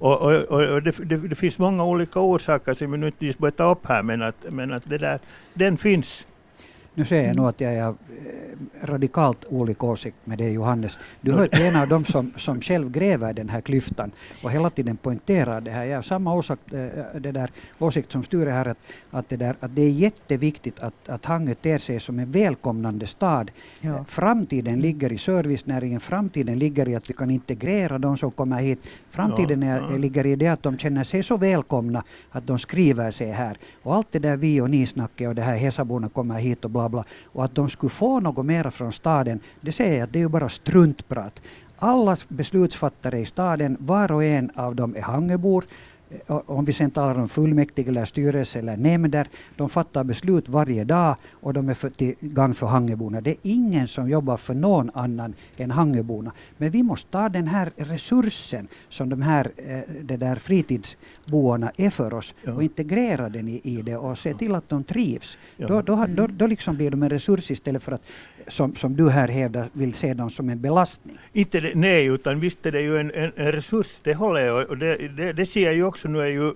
[0.02, 3.26] Och, och, och, och det, det, det finns många olika orsaker som vi nu inte
[3.26, 5.18] just börjar ta upp här, men att, men att det där,
[5.54, 6.26] den finns
[6.94, 7.94] nu säger jag nog att jag är eh,
[8.82, 10.98] radikalt olika åsikt med dig Johannes.
[11.20, 14.10] Du hör till en av dem som, som själv gräver den här klyftan
[14.42, 15.84] och hela tiden poängterar det här.
[15.84, 18.78] Jag har samma åsikt, eh, det där, åsikt som Sture här, att,
[19.10, 23.06] att, det där, att det är jätteviktigt att, att Hangö ter sig som en välkomnande
[23.06, 23.50] stad.
[23.80, 24.04] Ja.
[24.04, 28.78] Framtiden ligger i servicenäringen, framtiden ligger i att vi kan integrera de som kommer hit.
[29.08, 29.96] Framtiden är, ja.
[29.96, 33.58] ligger i det att de känner sig så välkomna att de skriver sig här.
[33.82, 36.81] Och allt det där vi och ni-snacket och det här Hesaborna kommer hit och bla
[36.88, 37.04] bla.
[37.24, 40.20] Och att de skulle få något mera från staden, det säger jag att det är
[40.20, 41.40] ju bara struntprat.
[41.78, 45.64] Alla beslutsfattare i staden, var och en av dem är Hangöbor.
[46.26, 50.84] Eh, Om vi sen talar om fullmäktige eller styrelse eller nämnder, de fattar beslut varje
[50.84, 53.20] dag och de är för, till gagn för Hangöborna.
[53.20, 56.32] Det är ingen som jobbar för någon annan än Hangöborna.
[56.58, 61.90] Men vi måste ta den här resursen som de här eh, det där fritidsboarna är
[61.90, 62.52] för oss Ja.
[62.52, 65.38] och integrera den i, i det och se till att de trivs.
[65.56, 65.68] Ja.
[65.68, 68.02] Då, då, då, då liksom blir de en resurs istället för att,
[68.48, 71.18] som, som du här hävdar, vill se dem som en belastning.
[71.32, 74.70] Inte det, nej, utan visst är det ju en, en, en resurs, det håller jag
[74.70, 76.54] och det, det, det ser jag ju också nu är ju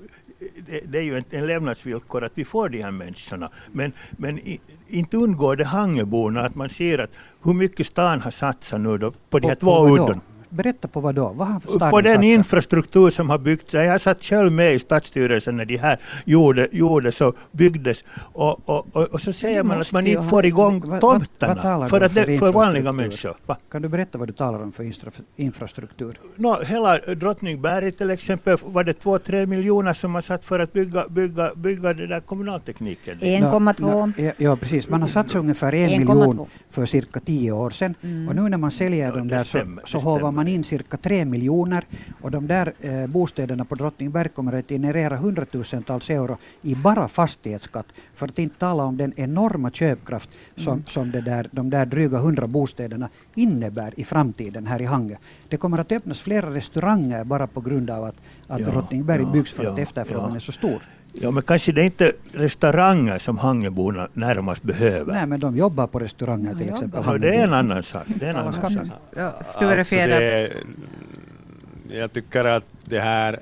[0.66, 3.50] det, det är ju en, en levnadsvillkor att vi får de här människorna.
[3.72, 7.10] Men, men i, inte undgår det Hangöborna att man ser att
[7.42, 10.20] hur mycket stan har satsat nu då på de här På- två udden.
[10.56, 11.32] Berätta på vad då?
[11.36, 12.24] Vad har På staden den satsat?
[12.24, 13.74] infrastruktur som har byggts.
[13.74, 18.04] Jag satt själv med i stadsstyrelsen när de här gjorde, gjorde så byggdes.
[18.32, 20.30] Och, och, och, och så säger man att man inte ha.
[20.30, 21.88] får igång Vad- vad- vad tomterna.
[21.88, 23.36] För, att för det, för vanliga människor.
[23.46, 23.56] Va?
[23.70, 26.18] Kan du berätta vad du talar om för infra- infrastruktur?
[26.36, 30.72] Nå, hela Drottningberg till exempel var det två, tre miljoner som man satt för att
[30.72, 33.18] bygga, bygga, bygga det där kommunaltekniken.
[33.18, 33.74] 1,2.
[33.80, 34.88] Nå, ja, ja, precis.
[34.88, 35.98] Man har satsat ungefär en 1,2.
[35.98, 37.94] miljon för cirka tio år sedan.
[38.02, 38.28] Mm.
[38.28, 40.32] Och nu när man säljer Ja, dem där så, stämmer, så det hovar stämmer.
[40.46, 41.84] Man in cirka tre miljoner.
[42.22, 47.86] Och de där eh, bostäderna på Drottningberg kommer att generera hundratusentals euro i bara fastighetsskatt.
[48.14, 50.84] För att inte tala om den enorma köpkraft som, Mm.
[50.84, 55.16] som det där, de där dryga hundra bostäderna innebär i framtiden här i Hangö.
[55.48, 58.16] Det kommer att öppnas flera restauranger bara på grund av att,
[58.48, 60.36] att Ja, Drottningberg ja, byggs för ja, att efterfrågan ja.
[60.36, 60.82] är så stor.
[61.20, 65.12] Ja, men kanske det är inte restauranger som Hangöborna närmast behöver.
[65.12, 67.02] Nej, men de jobbar på restauranger till exempel.
[67.06, 68.02] Ja, det är en annan sak.
[68.06, 68.72] Det är en Ja, annan sak.
[69.16, 70.52] Ja, Sture Alltså det,
[71.88, 73.40] jag tycker att det här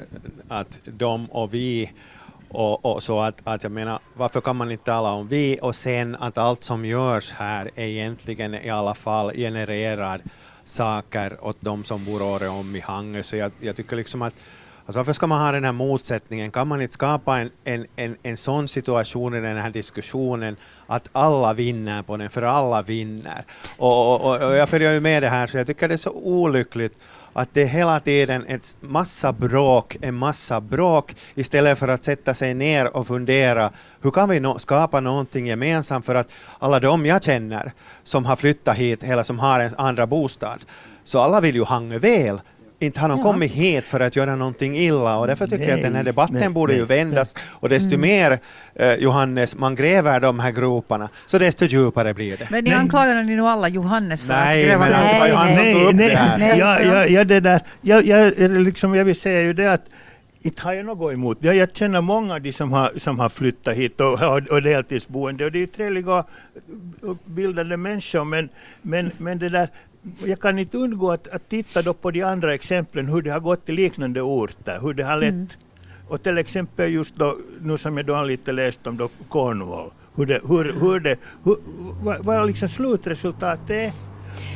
[0.48, 1.90] att de och vi
[2.48, 5.74] och, och så att, att jag menar, varför kan man inte tala om vi och
[5.74, 10.20] sen att allt som görs här egentligen i alla fall genererar
[10.64, 13.22] saker åt de som bor året om i Hangö.
[13.22, 14.34] Så jag, jag tycker liksom att
[14.86, 16.50] Alltså varför ska man ha den här motsättningen?
[16.50, 21.08] Kan man inte skapa en, en, en, en sån situation i den här diskussionen att
[21.12, 23.44] alla vinner på den, för alla vinner?
[23.76, 25.96] Och, och, och, och jag följer ju med det här, så jag tycker det är
[25.96, 26.98] så olyckligt
[27.32, 32.34] att det är hela tiden ett massa bråk, en massa bråk, istället för att sätta
[32.34, 33.70] sig ner och fundera
[34.00, 38.36] hur kan vi no skapa någonting gemensamt för att alla de jag känner som har
[38.36, 40.64] flyttat hit eller som har en andra bostad,
[41.04, 42.40] så alla vill ju hanga väl.
[42.84, 43.22] Inte har de Ja.
[43.24, 46.04] kommit hit för att göra någonting illa och därför tycker jag att den här Nej,
[46.04, 48.38] debatten nej, borde ju nej, vändas och desto mer,
[48.74, 52.48] eh, Johannes, man gräver de här groparna, så desto djupare blir det.
[52.50, 55.26] Men ni anklagar ni nog alla Johannes för Nej, att gräva men ner- det var
[55.26, 56.38] ju han som nej, tog upp nej, det här.
[56.38, 56.58] Nej.
[56.58, 57.60] Ja, ja, ja, det där.
[57.80, 59.82] Jag, jag, liksom, jag vill säga ju det att
[60.42, 61.38] inte har jag något emot.
[61.40, 64.62] Jag, jag känner många av de som har, som har flyttat hit och, och, och
[64.62, 66.24] deltidsboende och det är ju trevliga
[67.02, 68.48] och bildade människor men,
[68.82, 69.68] men, men det där
[70.26, 73.40] jag kan inte undgå att, att titta då på de andra exemplen hur det har
[73.40, 75.46] gått i liknande orter, hur det har lett Mm.
[76.08, 79.90] och till exempel just då, nu som jag då har lite läst om då Cornwall,
[80.16, 81.56] hur det, hur, hur det, hur,
[82.02, 83.92] vad, vad liksom slutresultatet är.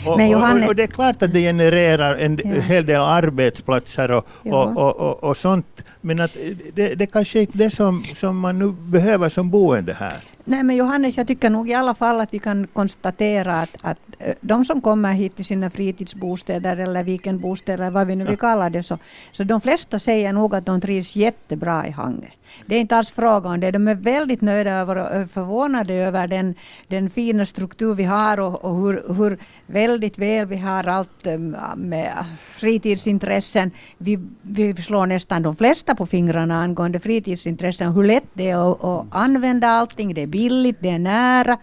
[0.06, 2.50] Och, Johanne- och, och det är klart att det genererar en Ja.
[2.61, 5.84] hel del arbetsplatser och, och, och, och, och sånt.
[6.00, 6.37] Men att
[6.74, 10.16] det, det kanske inte är det som, som man nu behöver som boende här.
[10.48, 13.98] Nej men Johannes, jag tycker nog i alla fall att vi kan konstatera att, att
[14.18, 18.70] eh, de som kommer hit till sina fritidsbostäder eller weekendbostäder, vad vi nu vill kalla
[18.70, 18.98] det, så,
[19.32, 22.26] så de flesta säger nog att de trivs jättebra i Hangö.
[22.66, 23.70] Det är inte alls fråga om det.
[23.70, 26.54] De är väldigt nöjda över och förvånade över den,
[26.88, 31.38] den fina struktur vi har och, och hur, hur väldigt väl vi har allt eh,
[31.76, 33.70] med fritidsintressen.
[33.98, 39.06] Vi, vi slår nästan de flesta på fingrarna angående fritidsintressen, hur lätt det är att,
[39.11, 40.14] använda allting.
[40.14, 41.58] Det är billigt, det är nära.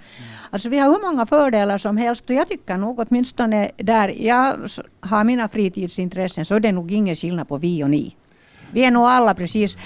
[0.50, 4.54] Alltså vi har hur många fördelar som helst och jag tycker nog åtminstone där jag
[5.00, 8.16] har mina fritidsintressen så är det nog ingen skillnad på vi och ni.
[8.72, 9.78] Vi är nog alla precis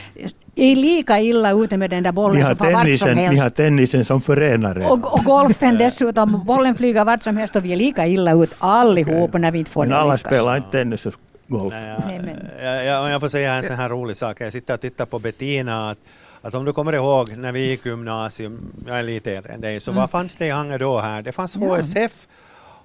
[0.55, 3.21] är lika illa ute med den där Vi bollen har, som vart som tennisen, vi
[3.21, 3.43] helst.
[3.43, 4.85] har tennisen som förenare.
[4.85, 8.55] Och, och golfen dessutom, bollen flyger vart som helst och vi är lika illa ut
[8.59, 10.27] allihop när vi inte får Men alla lyckas.
[10.27, 11.13] spelar inte tennis och
[11.47, 11.73] golf.
[11.73, 14.41] Nej, Nej, men- jag, jag, jag får säga en sån här rolig sak.
[14.41, 15.89] Jag sitter och tittar på Bettina.
[15.89, 15.97] Att,
[16.41, 19.79] att om du kommer ihåg när vi gick gymnasium, jag är lite äldre än dig,
[19.79, 20.01] så Mm.
[20.01, 21.21] vad fanns det i Hangö då här?
[21.21, 21.61] Det fanns Ja.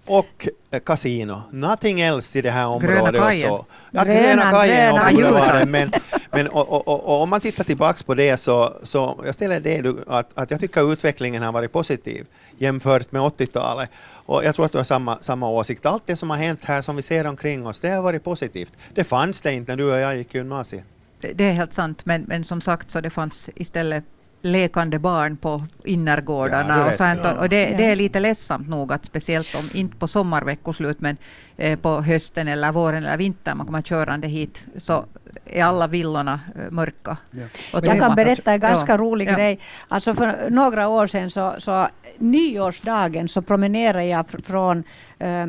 [0.09, 1.43] Och eh, kasino.
[1.51, 3.21] Nothing else i det här Gröna området.
[3.21, 3.49] och kajen.
[3.49, 3.67] så.
[3.91, 5.91] Ja, Gröna- gröna kajen gröna det, men,
[6.31, 9.61] men och, och, och, och om man tittar tillbaks på det så, så jag ställer
[9.61, 12.27] det att, att jag tycker utvecklingen har varit positiv
[12.59, 13.91] jämfört med 80-talet.
[14.27, 15.87] Och jag tror att du har samma, samma åsikt.
[15.87, 18.73] Allt det som har hänt här som vi ser omkring oss, det har varit positivt.
[18.95, 20.85] Det fanns det inte när du och jag gick i gymnasiet.
[21.21, 24.05] Det, det är helt sant, men, men som sagt så det fanns istället
[24.45, 27.21] lekande barn på innergårdarna Ja, och sånt.
[27.25, 27.33] ja.
[27.33, 31.17] Och det, det är lite ledsamt nog att speciellt om, inte på sommarveckoslut, men
[31.57, 35.05] eh, på hösten eller våren eller vintern man kommer körande hit, så
[35.47, 37.17] är alla villorna eh, mörka.
[37.31, 37.81] Ja.
[37.83, 38.99] Jag kan berätta en ganska Ja.
[38.99, 39.35] rolig Ja.
[39.37, 39.61] grej.
[39.89, 41.87] Alltså för några år sedan så, så
[42.19, 44.85] nyårsdagen så promenerade jag fr- från,
[45.19, 45.47] eh,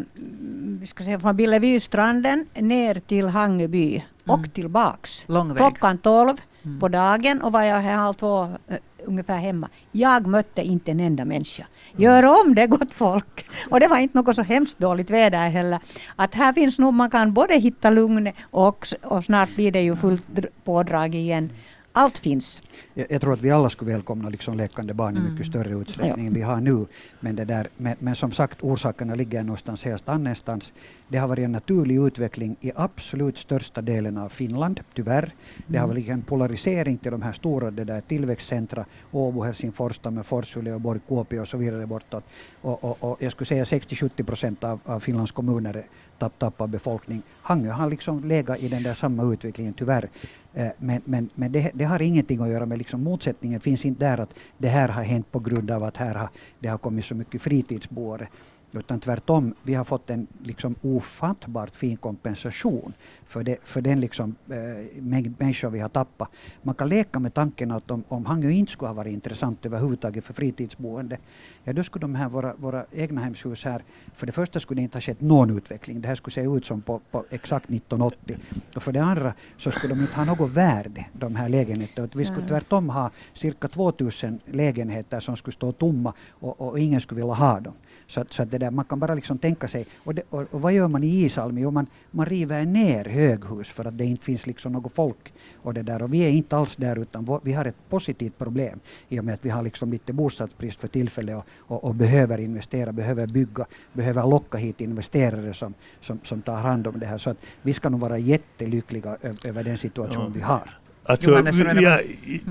[0.79, 4.49] vi ska säga, från Billevustranden ner till Hangeby och Mm.
[4.49, 5.23] tillbaks.
[5.27, 5.57] Lång väg.
[5.57, 6.79] Klockan 12 Mm.
[6.79, 9.69] på dagen och var jag här halv två eh, ungefär hemma.
[9.91, 11.65] Jag mötte inte en enda människa.
[11.97, 13.45] Gör om det gott folk!
[13.69, 15.79] Och det var inte något så hemskt dåligt väder heller.
[16.15, 19.95] Att här finns nog, man kan både hitta lugn och, och snart blir det ju
[19.95, 21.49] fullt dr- pådrag igen.
[21.97, 22.61] Allt finns.
[22.93, 25.31] Jag, jag tror att vi alla skulle välkomna liksom lekande barn i Mm.
[25.31, 26.85] mycket större utsträckning än vi har nu.
[27.19, 30.73] Men, det där, men, men som sagt, orsakerna ligger någonstans helt annanstans.
[31.07, 35.33] Det har varit en naturlig utveckling i absolut största delen av Finland, tyvärr.
[35.67, 40.57] Det har varit en polarisering till de här stora det där tillväxtcentra, Åbo, Helsingfors, Tammerfors,
[40.57, 42.23] Uleåborg, Kuopio och så vidare bortåt.
[42.61, 45.85] Och, och, och jag skulle säga 60-70 procent av, av Finlands kommuner
[46.19, 47.21] tapp, tappar befolkning.
[47.41, 50.09] Hangö har liksom legat i den där samma utvecklingen, tyvärr.
[50.55, 54.05] Eh, men, men, men det, det har ingenting att göra med liksom motsättningen finns inte
[54.05, 57.05] där att det här har hänt på grund av att här har, det har kommit
[57.05, 58.27] så mycket fritidsboare.
[58.71, 62.93] Utan tvärtom, vi har fått en liksom ofattbart fin kompensation
[63.25, 66.29] för, det, för den liksom, eh, mängd människor vi har tappat.
[66.61, 70.25] Man kan leka med tanken att om, om Hangö inte skulle ha varit intressant överhuvudtaget
[70.25, 71.17] för fritidsboende,
[71.63, 73.83] ja då skulle de här våra, våra egna hemshus här,
[74.15, 76.01] för det första skulle det inte ha skett någon utveckling.
[76.01, 78.37] Det här skulle se ut som på, på exakt 1980.
[78.75, 82.07] Och för det andra så skulle de inte ha något värde, de här lägenheterna.
[82.15, 87.21] Vi skulle tvärtom ha cirka 2000 lägenheter som skulle stå tomma och, och ingen skulle
[87.21, 87.73] vilja ha dem.
[88.07, 90.45] Så, att, så att det där, man kan bara liksom tänka sig, och, det, och,
[90.51, 91.61] och vad gör man i Isalmi?
[91.61, 95.33] Jo, man, man river ner höghus för att det inte finns liksom något folk.
[95.55, 98.37] Och, det där, och vi är inte alls där, utan vår- vi har ett positivt
[98.37, 101.95] problem i och med att vi har liksom lite bostadsbrist för tillfället och, och, och
[101.95, 107.05] behöver investera, behöver bygga, behöver locka hit investerare som, som, som tar hand om det
[107.05, 107.17] här.
[107.17, 110.31] Så att vi ska nog vara jättelyckliga över den situation Ja.
[110.33, 110.69] vi har.
[111.03, 111.85] Alltså, vi,
[112.33, 112.41] i,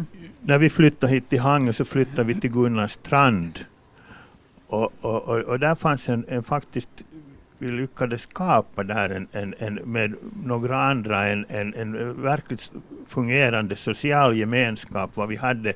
[0.41, 3.59] när vi flyttade hit till Hangö så flyttade vi till Gunnar strand.
[4.67, 7.05] Och, och, och, och där fanns en, en faktiskt,
[7.59, 12.73] vi lyckades skapa där en, en, en, med några andra en, en, en verkligt
[13.07, 15.11] fungerande social gemenskap.
[15.15, 15.73] Vad vi hade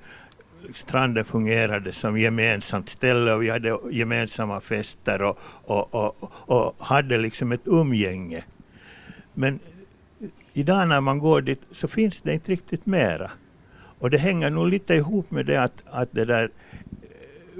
[0.74, 7.18] stranden fungerade som gemensamt ställe och vi hade gemensamma fester och, och, och, och hade
[7.18, 8.44] liksom ett umgänge.
[9.35, 9.59] Men
[10.53, 13.31] idag när man går dit så finns det inte riktigt mera.
[13.98, 16.51] Och det hänger nog lite ihop med det att, att det där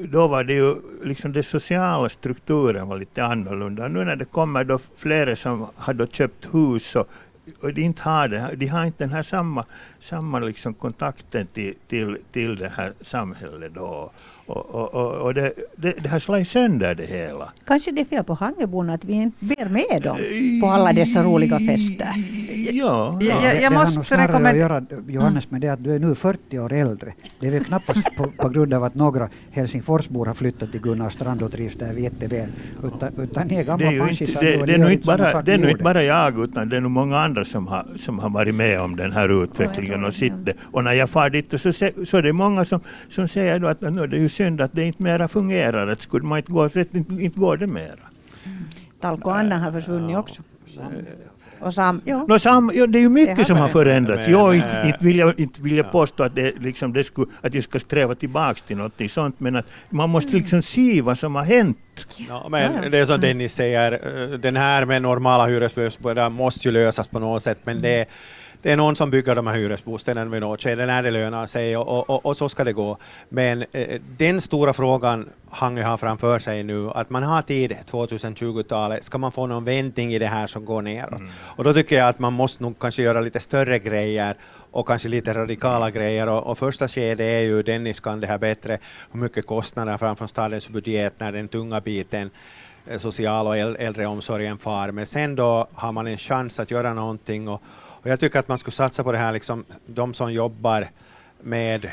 [0.05, 3.89] då var det ju liksom den sociala strukturen var lite annorlunda.
[3.89, 7.09] Nu när det kommer då flera som har då köpt hus och,
[7.61, 9.65] och de inte har det, de har inte den här samma,
[10.01, 14.11] samma liksom kontakten till, till, till det här samhället då.
[14.49, 17.53] Och, och, och, och det, det, det har slagit sönder det hela.
[17.65, 20.19] Kanske det är fel på Hangöborna att vi inte ber med dem
[20.63, 22.13] på alla dessa roliga fester.
[22.73, 23.41] Ja, Ja, ja.
[23.41, 26.15] det, det har måste nog snarare att göra, Johannes, med det att du är nu
[26.15, 27.13] 40 år äldre.
[27.41, 31.11] Det är väl knappast på, på grund av att några Helsingforsbor har flyttat till Gunnar
[31.11, 32.49] strand och trivs där jätteväl.
[32.85, 35.53] Utan, utan ni är det gamla är, ju inte, det, det, är inte bara, det
[35.55, 38.31] är nog inte bara jag utan det är nog många andra som har, som har
[38.31, 40.55] varit med om den här utvecklingen och sitter.
[40.73, 41.73] Och när jag far dit så,
[42.07, 44.85] så är det många som, som säger att nu är det ju synd att det
[44.85, 45.89] inte mera fungerar.
[45.89, 48.05] Att skulle man inte gå så inte, inte går det mera.
[49.01, 50.43] Talko Anna har försvunnit också.
[51.61, 52.25] Och Sam, ja.
[52.29, 54.29] Nå, sam, ja, det är ju Det mycket har som har förändrats.
[54.29, 55.91] Men, Jag äh, inte vill jag, inte vill jag ja.
[55.91, 59.57] påstå att, det, liksom, det skulle, att jag ska sträva tillbaks till något sånt, men
[59.57, 61.79] att man måste liksom se vad som har hänt.
[62.29, 62.91] Ja, men Ja, ja.
[62.91, 67.19] det är som Dennis säger, eh, den här med normala hyresbostäder måste ju lösas på
[67.19, 68.09] något sätt, men det,
[68.63, 71.77] det är någon som bygger de här hyresbostäderna vid något skede när det lönar sig
[71.77, 72.97] och, och, och, och så ska det gå.
[73.29, 79.05] Men eh, den stora frågan Hangö har framför sig nu, att man har tid 2020-talet,
[79.05, 81.21] ska man få någon vändning i det här som går neråt?
[81.57, 84.37] Och då tycker jag att man måste nog kanske göra lite större grejer
[84.71, 86.27] och kanske lite radikala grejer.
[86.27, 88.79] Och, och första skedet är ju, Dennis kan det här bättre,
[89.13, 92.31] hur mycket kostnader framför stadens budget när den tunga biten
[92.87, 94.91] eh, social och äl- äldreomsorgen far.
[94.91, 97.63] Men sen då har man en chans att göra någonting och,
[98.09, 100.89] och jag tycker att man skulle satsa på det här, liksom, de som jobbar
[101.41, 101.91] med eh,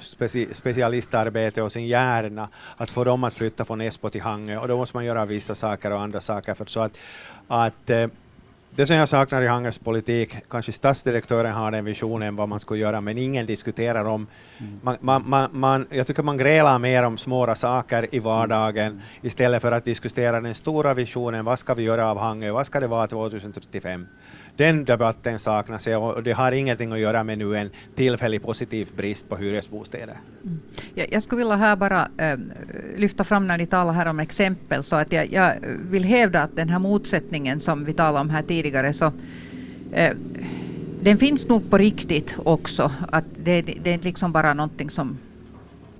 [0.00, 4.68] speci specialistarbete och sin hjärna, att få dem att flytta från Esbo till Hangö och
[4.68, 6.54] då måste man göra vissa saker och andra saker.
[6.54, 6.98] För så att,
[7.48, 8.06] att eh,
[8.70, 12.76] det som jag saknar i Hangers politik, kanske statsdirektören har den visionen vad man ska
[12.76, 14.26] göra, men ingen diskuterar om...
[14.58, 14.80] Mm.
[14.82, 19.00] Man, man, man, man, jag tycker man grälar mer om små saker i vardagen mm.
[19.22, 22.80] istället för att diskutera den stora visionen, vad ska vi göra av Hangö, vad ska
[22.80, 24.06] det vara 2035?
[24.58, 29.28] Den debatten saknas och det har ingenting att göra med nu en tillfällig positiv brist
[29.28, 30.20] på hyresbostäder.
[30.44, 30.60] Mm.
[30.94, 32.38] Jag, jag skulle vilja här bara äh,
[32.96, 35.54] lyfta fram när ni talar här om exempel, så att jag, jag,
[35.90, 39.12] vill hävda att den här motsättningen som vi talade om här tidigare, så
[39.92, 40.14] äh,
[41.02, 42.92] den finns nog på riktigt också.
[43.12, 45.18] Att det, det är liksom bara någonting som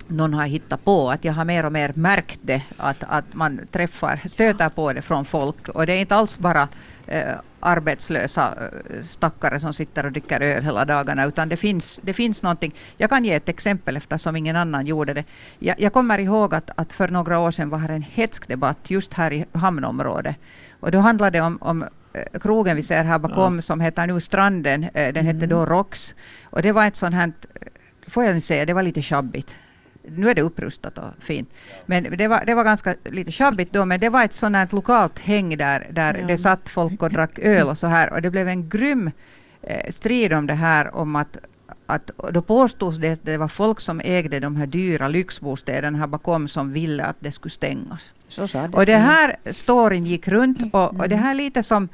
[0.09, 1.11] någon har hittat på.
[1.11, 5.01] Att jag har mer och mer märkt det, att, att man träffar, stöter på det
[5.01, 5.69] från folk.
[5.69, 6.67] Och det är inte alls bara
[7.07, 12.13] eh, arbetslösa eh, stackare som sitter och dricker öl hela dagarna, utan det finns, det
[12.13, 12.75] finns någonting.
[12.97, 15.23] Jag kan ge ett exempel eftersom ingen annan gjorde det.
[15.59, 18.89] Jag, jag kommer ihåg att, att för några år sedan var här en hetsk debatt
[18.91, 20.35] just här i hamnområdet.
[20.79, 21.83] Och då handlade det om, om
[22.13, 23.61] eh, krogen vi ser här bakom ja.
[23.61, 24.83] som heter nu Stranden.
[24.83, 25.69] Eh, den hette då mm.
[25.69, 26.15] Rox.
[26.43, 27.33] Och det var ett sånt här,
[28.07, 29.59] får jag säga, det var lite sjabbigt
[30.15, 31.53] nu är det upprustat och fint.
[31.85, 34.67] Men det var, det var ganska lite sjabbigt då, men det var ett sånt här
[34.71, 36.27] lokalt häng där, där ja.
[36.27, 38.13] det satt folk och drack öl och så här.
[38.13, 39.11] Och det blev en grym
[39.61, 41.37] eh, strid om det här, om att
[41.85, 46.07] att då påstods det att det var folk som ägde de här dyra lyxbostäderna här
[46.07, 48.13] bakom som ville att det skulle stängas.
[48.35, 48.69] Det.
[48.73, 51.89] Och det här storyn gick runt och, och det här lite som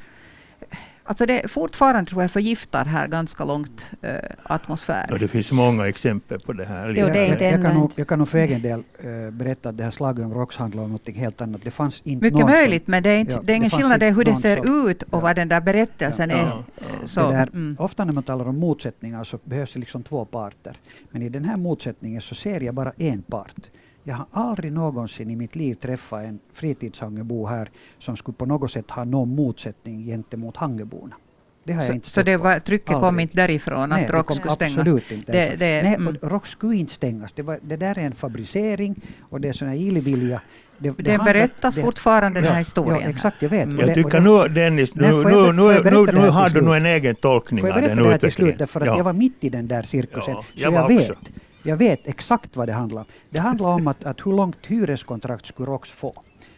[1.07, 4.11] Alltså det fortfarande tror jag förgiftar här ganska långt äh,
[4.43, 5.11] atmosfär.
[5.11, 6.87] Och det finns många exempel på det här.
[6.97, 9.31] Jo, det är inte jag, jag, kan nog, jag kan nog för egen del äh,
[9.31, 11.61] berätta att det här slaget om ROX handlar om något helt annat.
[11.63, 14.03] Det fanns inte Mycket möjligt, som, men det är, inte, ja, det är ingen skillnad
[14.03, 16.45] i hur det ser som, ut och ja, vad den där berättelsen ja, är.
[16.45, 16.63] Ja,
[17.05, 17.75] så, där, mm.
[17.79, 20.77] Ofta när man talar om motsättningar så behövs det liksom två parter.
[21.11, 23.61] Men i den här motsättningen så ser jag bara en part.
[24.07, 28.71] Jag har aldrig någonsin i mitt liv träffat en fritidshangebo här som skulle på något
[28.71, 31.15] sätt ha någon motsättning gentemot Hangeborna.
[31.63, 33.03] Det har så, jag inte så det var, trycket aldrig.
[33.03, 34.77] kom inte därifrån Nej, att ROX skulle stängas?
[34.77, 36.17] absolut inte det, det, Nej, mm.
[36.21, 37.33] ROX skulle inte stängas.
[37.33, 40.41] Det, var, det där är en fabricering och det är sån här illvilja.
[40.77, 43.01] Det, det, det berättas det, fortfarande den här historien.
[43.01, 43.63] Ja, exakt, jag vet.
[43.63, 43.79] Mm.
[43.79, 47.71] Jag tycker nu Dennis, nu, nu, nu, nu, nu har du nog en egen tolkning
[47.71, 47.97] av den utvecklingen.
[47.97, 48.57] Får jag berätta det här till slut?
[48.57, 48.97] Därför att ja.
[48.97, 50.33] jag var mitt i den där cirkusen.
[50.33, 51.11] Ja, jag så jag vet.
[51.11, 51.31] Också.
[51.67, 53.07] Jag vet exakt vad det handlar om.
[53.29, 56.13] Det handlar om att, att hur långt hyreskontrakt skulle ROX få.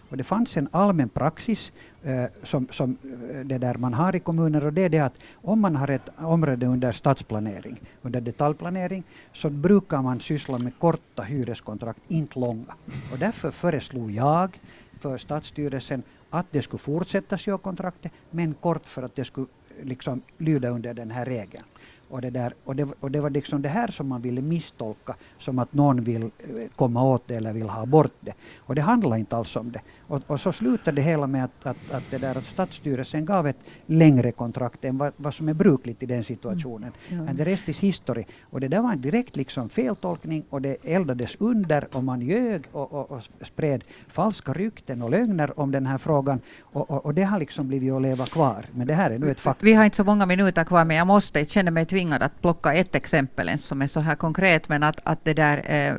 [0.09, 1.71] Och det fanns en allmän praxis
[2.03, 2.97] eh, som, som
[3.31, 5.87] eh, det där man har i kommuner och det är det att om man har
[5.87, 9.03] ett område under stadsplanering, under detaljplanering,
[9.33, 12.73] så brukar man syssla med korta hyreskontrakt, inte långa.
[13.11, 14.59] Och därför föreslog jag
[14.99, 19.47] för stadsstyrelsen att det skulle fortsättas göra kontraktet, men kort för att det skulle
[19.79, 21.63] eh, liksom lyda under den här regeln.
[22.09, 25.15] Och det, där, och, det, och det var liksom det här som man ville misstolka
[25.37, 26.29] som att någon vill eh,
[26.75, 28.33] komma åt det eller vill ha bort det.
[28.57, 29.81] Och det handlar inte alls om det.
[30.07, 33.47] Och, och så slutade det hela med att, att, att, det där, att Stadsstyrelsen gav
[33.47, 36.91] ett längre kontrakt än vad, vad som är brukligt i den situationen.
[37.09, 37.25] Mm.
[37.25, 38.25] Men det rest is history.
[38.41, 42.63] Och det där var en direkt liksom feltolkning och det eldades under och man ljög
[42.71, 46.39] och, och, och spred falska rykten och lögner om den här frågan.
[46.61, 48.65] Och, och, och, det har liksom blivit att leva kvar.
[48.71, 49.65] Men det här är nu ett faktum.
[49.65, 52.41] Vi har inte så många minuter kvar men jag måste, jag känner mig tvingad att
[52.41, 55.95] plocka ett exempel ens som är så här konkret men att, att det där, eh,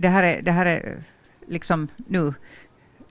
[0.00, 0.96] det här är, det här är
[1.48, 2.34] liksom nu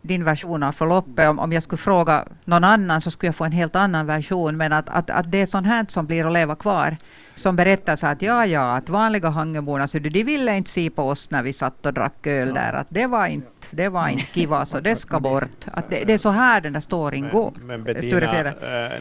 [0.02, 1.30] din version av förloppet.
[1.30, 4.58] Om, om jag skulle fråga någon annan så skulle jag få en helt annan version.
[4.58, 6.98] Men att, att, att det är sånt här som blir att leva kvar.
[7.36, 11.04] Som berättar så att ja, ja, att vanliga Hangeborna, så de ville inte se på
[11.04, 12.74] oss när vi satt och drack öl där.
[12.74, 15.66] Att det var inte, det var inte kiva, så det ska bort.
[15.74, 17.54] Att det, det är så här den där storyn går.
[17.62, 18.54] Men Bettina, äh,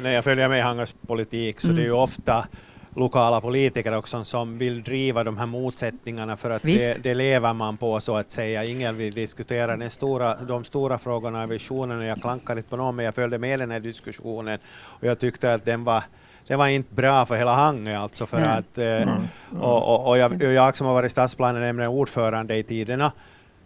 [0.03, 1.77] när jag följer med i Hangers politik så mm.
[1.77, 2.47] det är ju ofta
[2.95, 7.77] lokala politiker också som vill driva de här motsättningarna för att det, det, lever man
[7.77, 8.65] på så att säga.
[8.65, 12.77] Ingen vill diskutera den stora, de stora frågorna i visionen och jag klankar inte på
[12.77, 16.03] någon men jag följde med den här diskussionen och jag tyckte att den var
[16.47, 18.51] det var inte bra för hela Hangö alltså för mm.
[18.51, 19.09] att mm.
[19.61, 23.13] och, och, och jag, jag, som har varit stadsplanenämnden ordförande i tiderna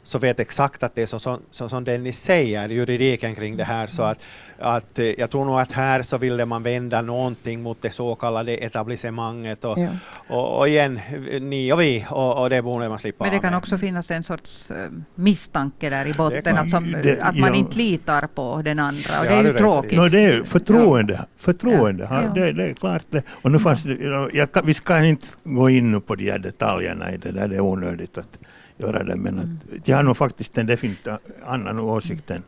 [0.04, 3.64] så vet exakt att det är så, så, så som Dennis säger, juridiken kring det
[3.64, 3.86] här.
[3.86, 4.18] Så att,
[4.58, 8.14] att, eh, jag tror nog att här så ville man vända någonting mot det så
[8.14, 9.64] kallade etablissemanget.
[9.64, 9.88] Och, ja.
[10.28, 11.00] och, och, igen,
[11.40, 13.58] ni och vi, och, och det borde man slippa Men det kan med.
[13.58, 14.76] också finnas en sorts uh,
[15.14, 17.58] misstanke där i botten, att, som, det, att man ja.
[17.58, 19.20] inte litar på den andra.
[19.20, 19.98] Och ja, det är ju det tråkigt.
[19.98, 21.24] No, det är förtroende.
[21.36, 22.08] förtroende.
[22.10, 22.20] Ja.
[22.20, 23.22] Det, det, är klart det.
[23.28, 27.16] Och nu fanns det, jag, vi ska inte gå in på de här detaljerna i
[27.16, 28.38] det där, det är onödigt att
[28.76, 29.16] göra det.
[29.16, 29.82] Men att, mm.
[29.84, 31.08] jag har nog faktiskt en definitivt
[31.46, 32.42] annan åsikt än,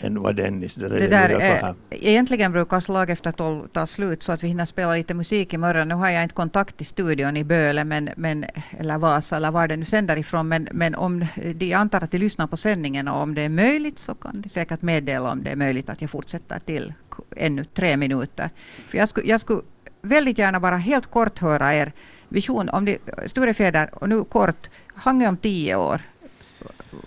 [0.00, 4.32] än vad Dennis det, det där, eh, Egentligen brukar slag efter tolv ta slut så
[4.32, 5.88] att vi hinner spela lite musik imorgon.
[5.88, 8.44] Nu har jag inte kontakt till studion i Böle men, men,
[8.78, 10.48] eller Vasa eller var det nu sänder ifrån.
[10.48, 13.98] Men, men om de, antar att de lyssnar på sändningen och om det är möjligt
[13.98, 16.92] så kan de säkert meddela om det är möjligt att jag fortsätter till
[17.36, 18.50] ännu tre minuter.
[18.88, 19.62] För jag skulle, jag skulle
[20.02, 21.92] väldigt gärna bara helt kort höra er
[22.34, 26.00] vision om det, Sture Fjäder, och nu kort, Hangö om tio år.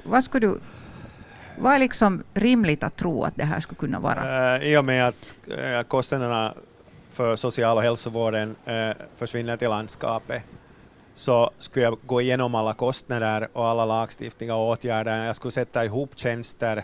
[0.03, 0.59] Vad skulle du
[1.59, 4.57] vad är liksom rimligt att tro att det här skulle kunna vara?
[4.57, 6.53] Uh, I och med att uh, kostnaderna
[7.11, 10.43] för social och hälsovården uh, försvinner till landskapet
[11.15, 15.25] så skulle jag gå igenom alla kostnader och alla lagstiftningar och åtgärder.
[15.25, 16.83] Jag skulle sätta ihop tjänster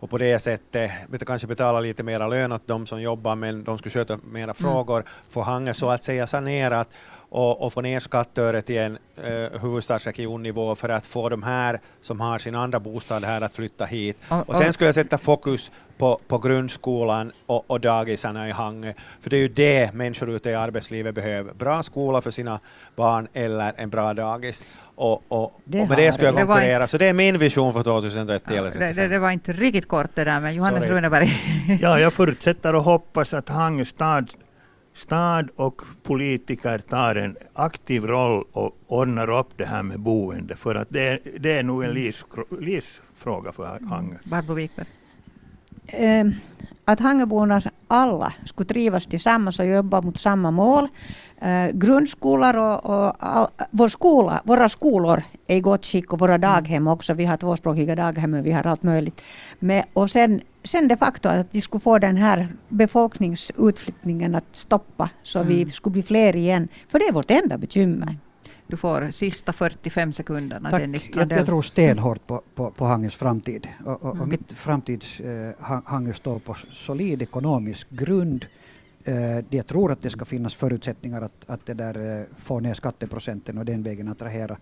[0.00, 0.90] och på det sättet
[1.26, 4.54] kanske betala lite mera lön åt de som jobbar men de skulle sköta mera mm.
[4.54, 6.88] frågor, få Hangö så att säga sanerat
[7.34, 12.20] och, och få ner skattöret till en eh, huvudstadsregionnivå för att få de här som
[12.20, 14.16] har sin andra bostad här att flytta hit.
[14.28, 18.92] Och, och sen skulle jag sätta fokus på, på grundskolan och, och dagisarna i Hangö,
[19.20, 21.54] för det är ju det människor ute i arbetslivet behöver.
[21.54, 22.60] Bra skola för sina
[22.96, 24.64] barn eller en bra dagis.
[24.94, 26.76] Och, och, och med det skulle jag konkurrera.
[26.76, 29.88] Inte, så det är min vision för 2030 ja, det, det, det, var inte riktigt
[29.88, 30.96] kort det där, men Johannes Sorry.
[30.96, 31.28] Runeberg.
[31.80, 34.30] ja, jag förutsätter och hoppas att Hangö stad
[34.94, 40.74] stad och politiker tar en aktiv roll och ordnar upp det här med boende, för
[40.74, 42.02] att det, det är nog en mm.
[42.02, 42.24] livs,
[42.60, 44.16] livsfråga för Hangö.
[44.24, 44.86] Barbro Wikberg.
[45.86, 46.24] Eh,
[46.84, 50.88] att Hangöborna alla skulle trivas tillsammans och jobba mot samma mål.
[51.40, 56.38] Eh, grundskolor och, och all, vår skola, våra skolor är i gott skick och våra
[56.38, 57.14] daghem också.
[57.14, 59.20] Vi har tvåspråkiga daghem och vi har allt möjligt.
[59.58, 65.10] Men, och sen sen de facto att vi skulle få den här befolkningsutflyttningen att stoppa
[65.22, 65.48] så mm.
[65.48, 66.68] vi skulle bli fler igen.
[66.88, 68.18] För det är vårt enda bekymmer.
[68.66, 70.80] Du får sista 45 sekunderna Tack.
[70.80, 73.68] Dennis jag, jag tror stenhårt på, på, på Hangös framtid.
[73.84, 74.20] Och, och, mm.
[74.20, 78.46] och mitt framtidshangö eh, står på solid ekonomisk grund.
[79.04, 82.74] Eh, jag tror att det ska finnas förutsättningar att, att det där, eh, få ner
[82.74, 84.56] skatteprocenten och den vägen attrahera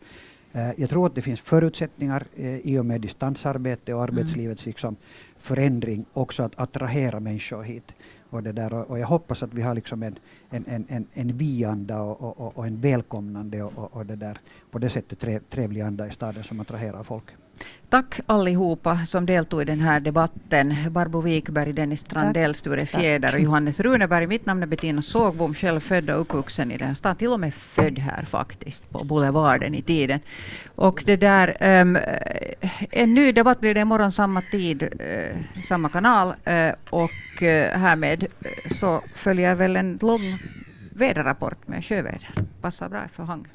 [0.52, 4.96] Eh, jag tror att det finns förutsättningar eh, i och med distansarbete och arbetslivets liksom
[5.42, 7.94] förändring också att attrahera människor hit.
[8.30, 10.18] Och, det där, och jag hoppas att vi har liksom en,
[10.50, 14.38] en, en, en, en vi-anda och, och, och, en välkomnande och, och, det där,
[14.70, 17.24] på det sättet trevlig anda i staden som attraherar folk.
[17.92, 20.74] Tack allihopa som deltog i den här debatten.
[20.90, 24.26] Barbro Wikberg, Dennis Strandell, Sture Fjäder och Johannes Runeberg.
[24.26, 27.16] Mitt namn är Bettina Sågbom, själv född och uppvuxen i den stan.
[27.16, 30.20] Till och med född här faktiskt, på Boulevarden i tiden.
[30.74, 31.98] Och det där, um,
[32.90, 36.28] en ny debatt blir det imorgon samma tid, uh, samma kanal.
[36.28, 38.26] Uh, och uh, härmed
[38.70, 40.38] så följer väl en lång
[40.94, 42.30] väderrapport med sjöväder.
[42.60, 43.46] Passar bra för Hang.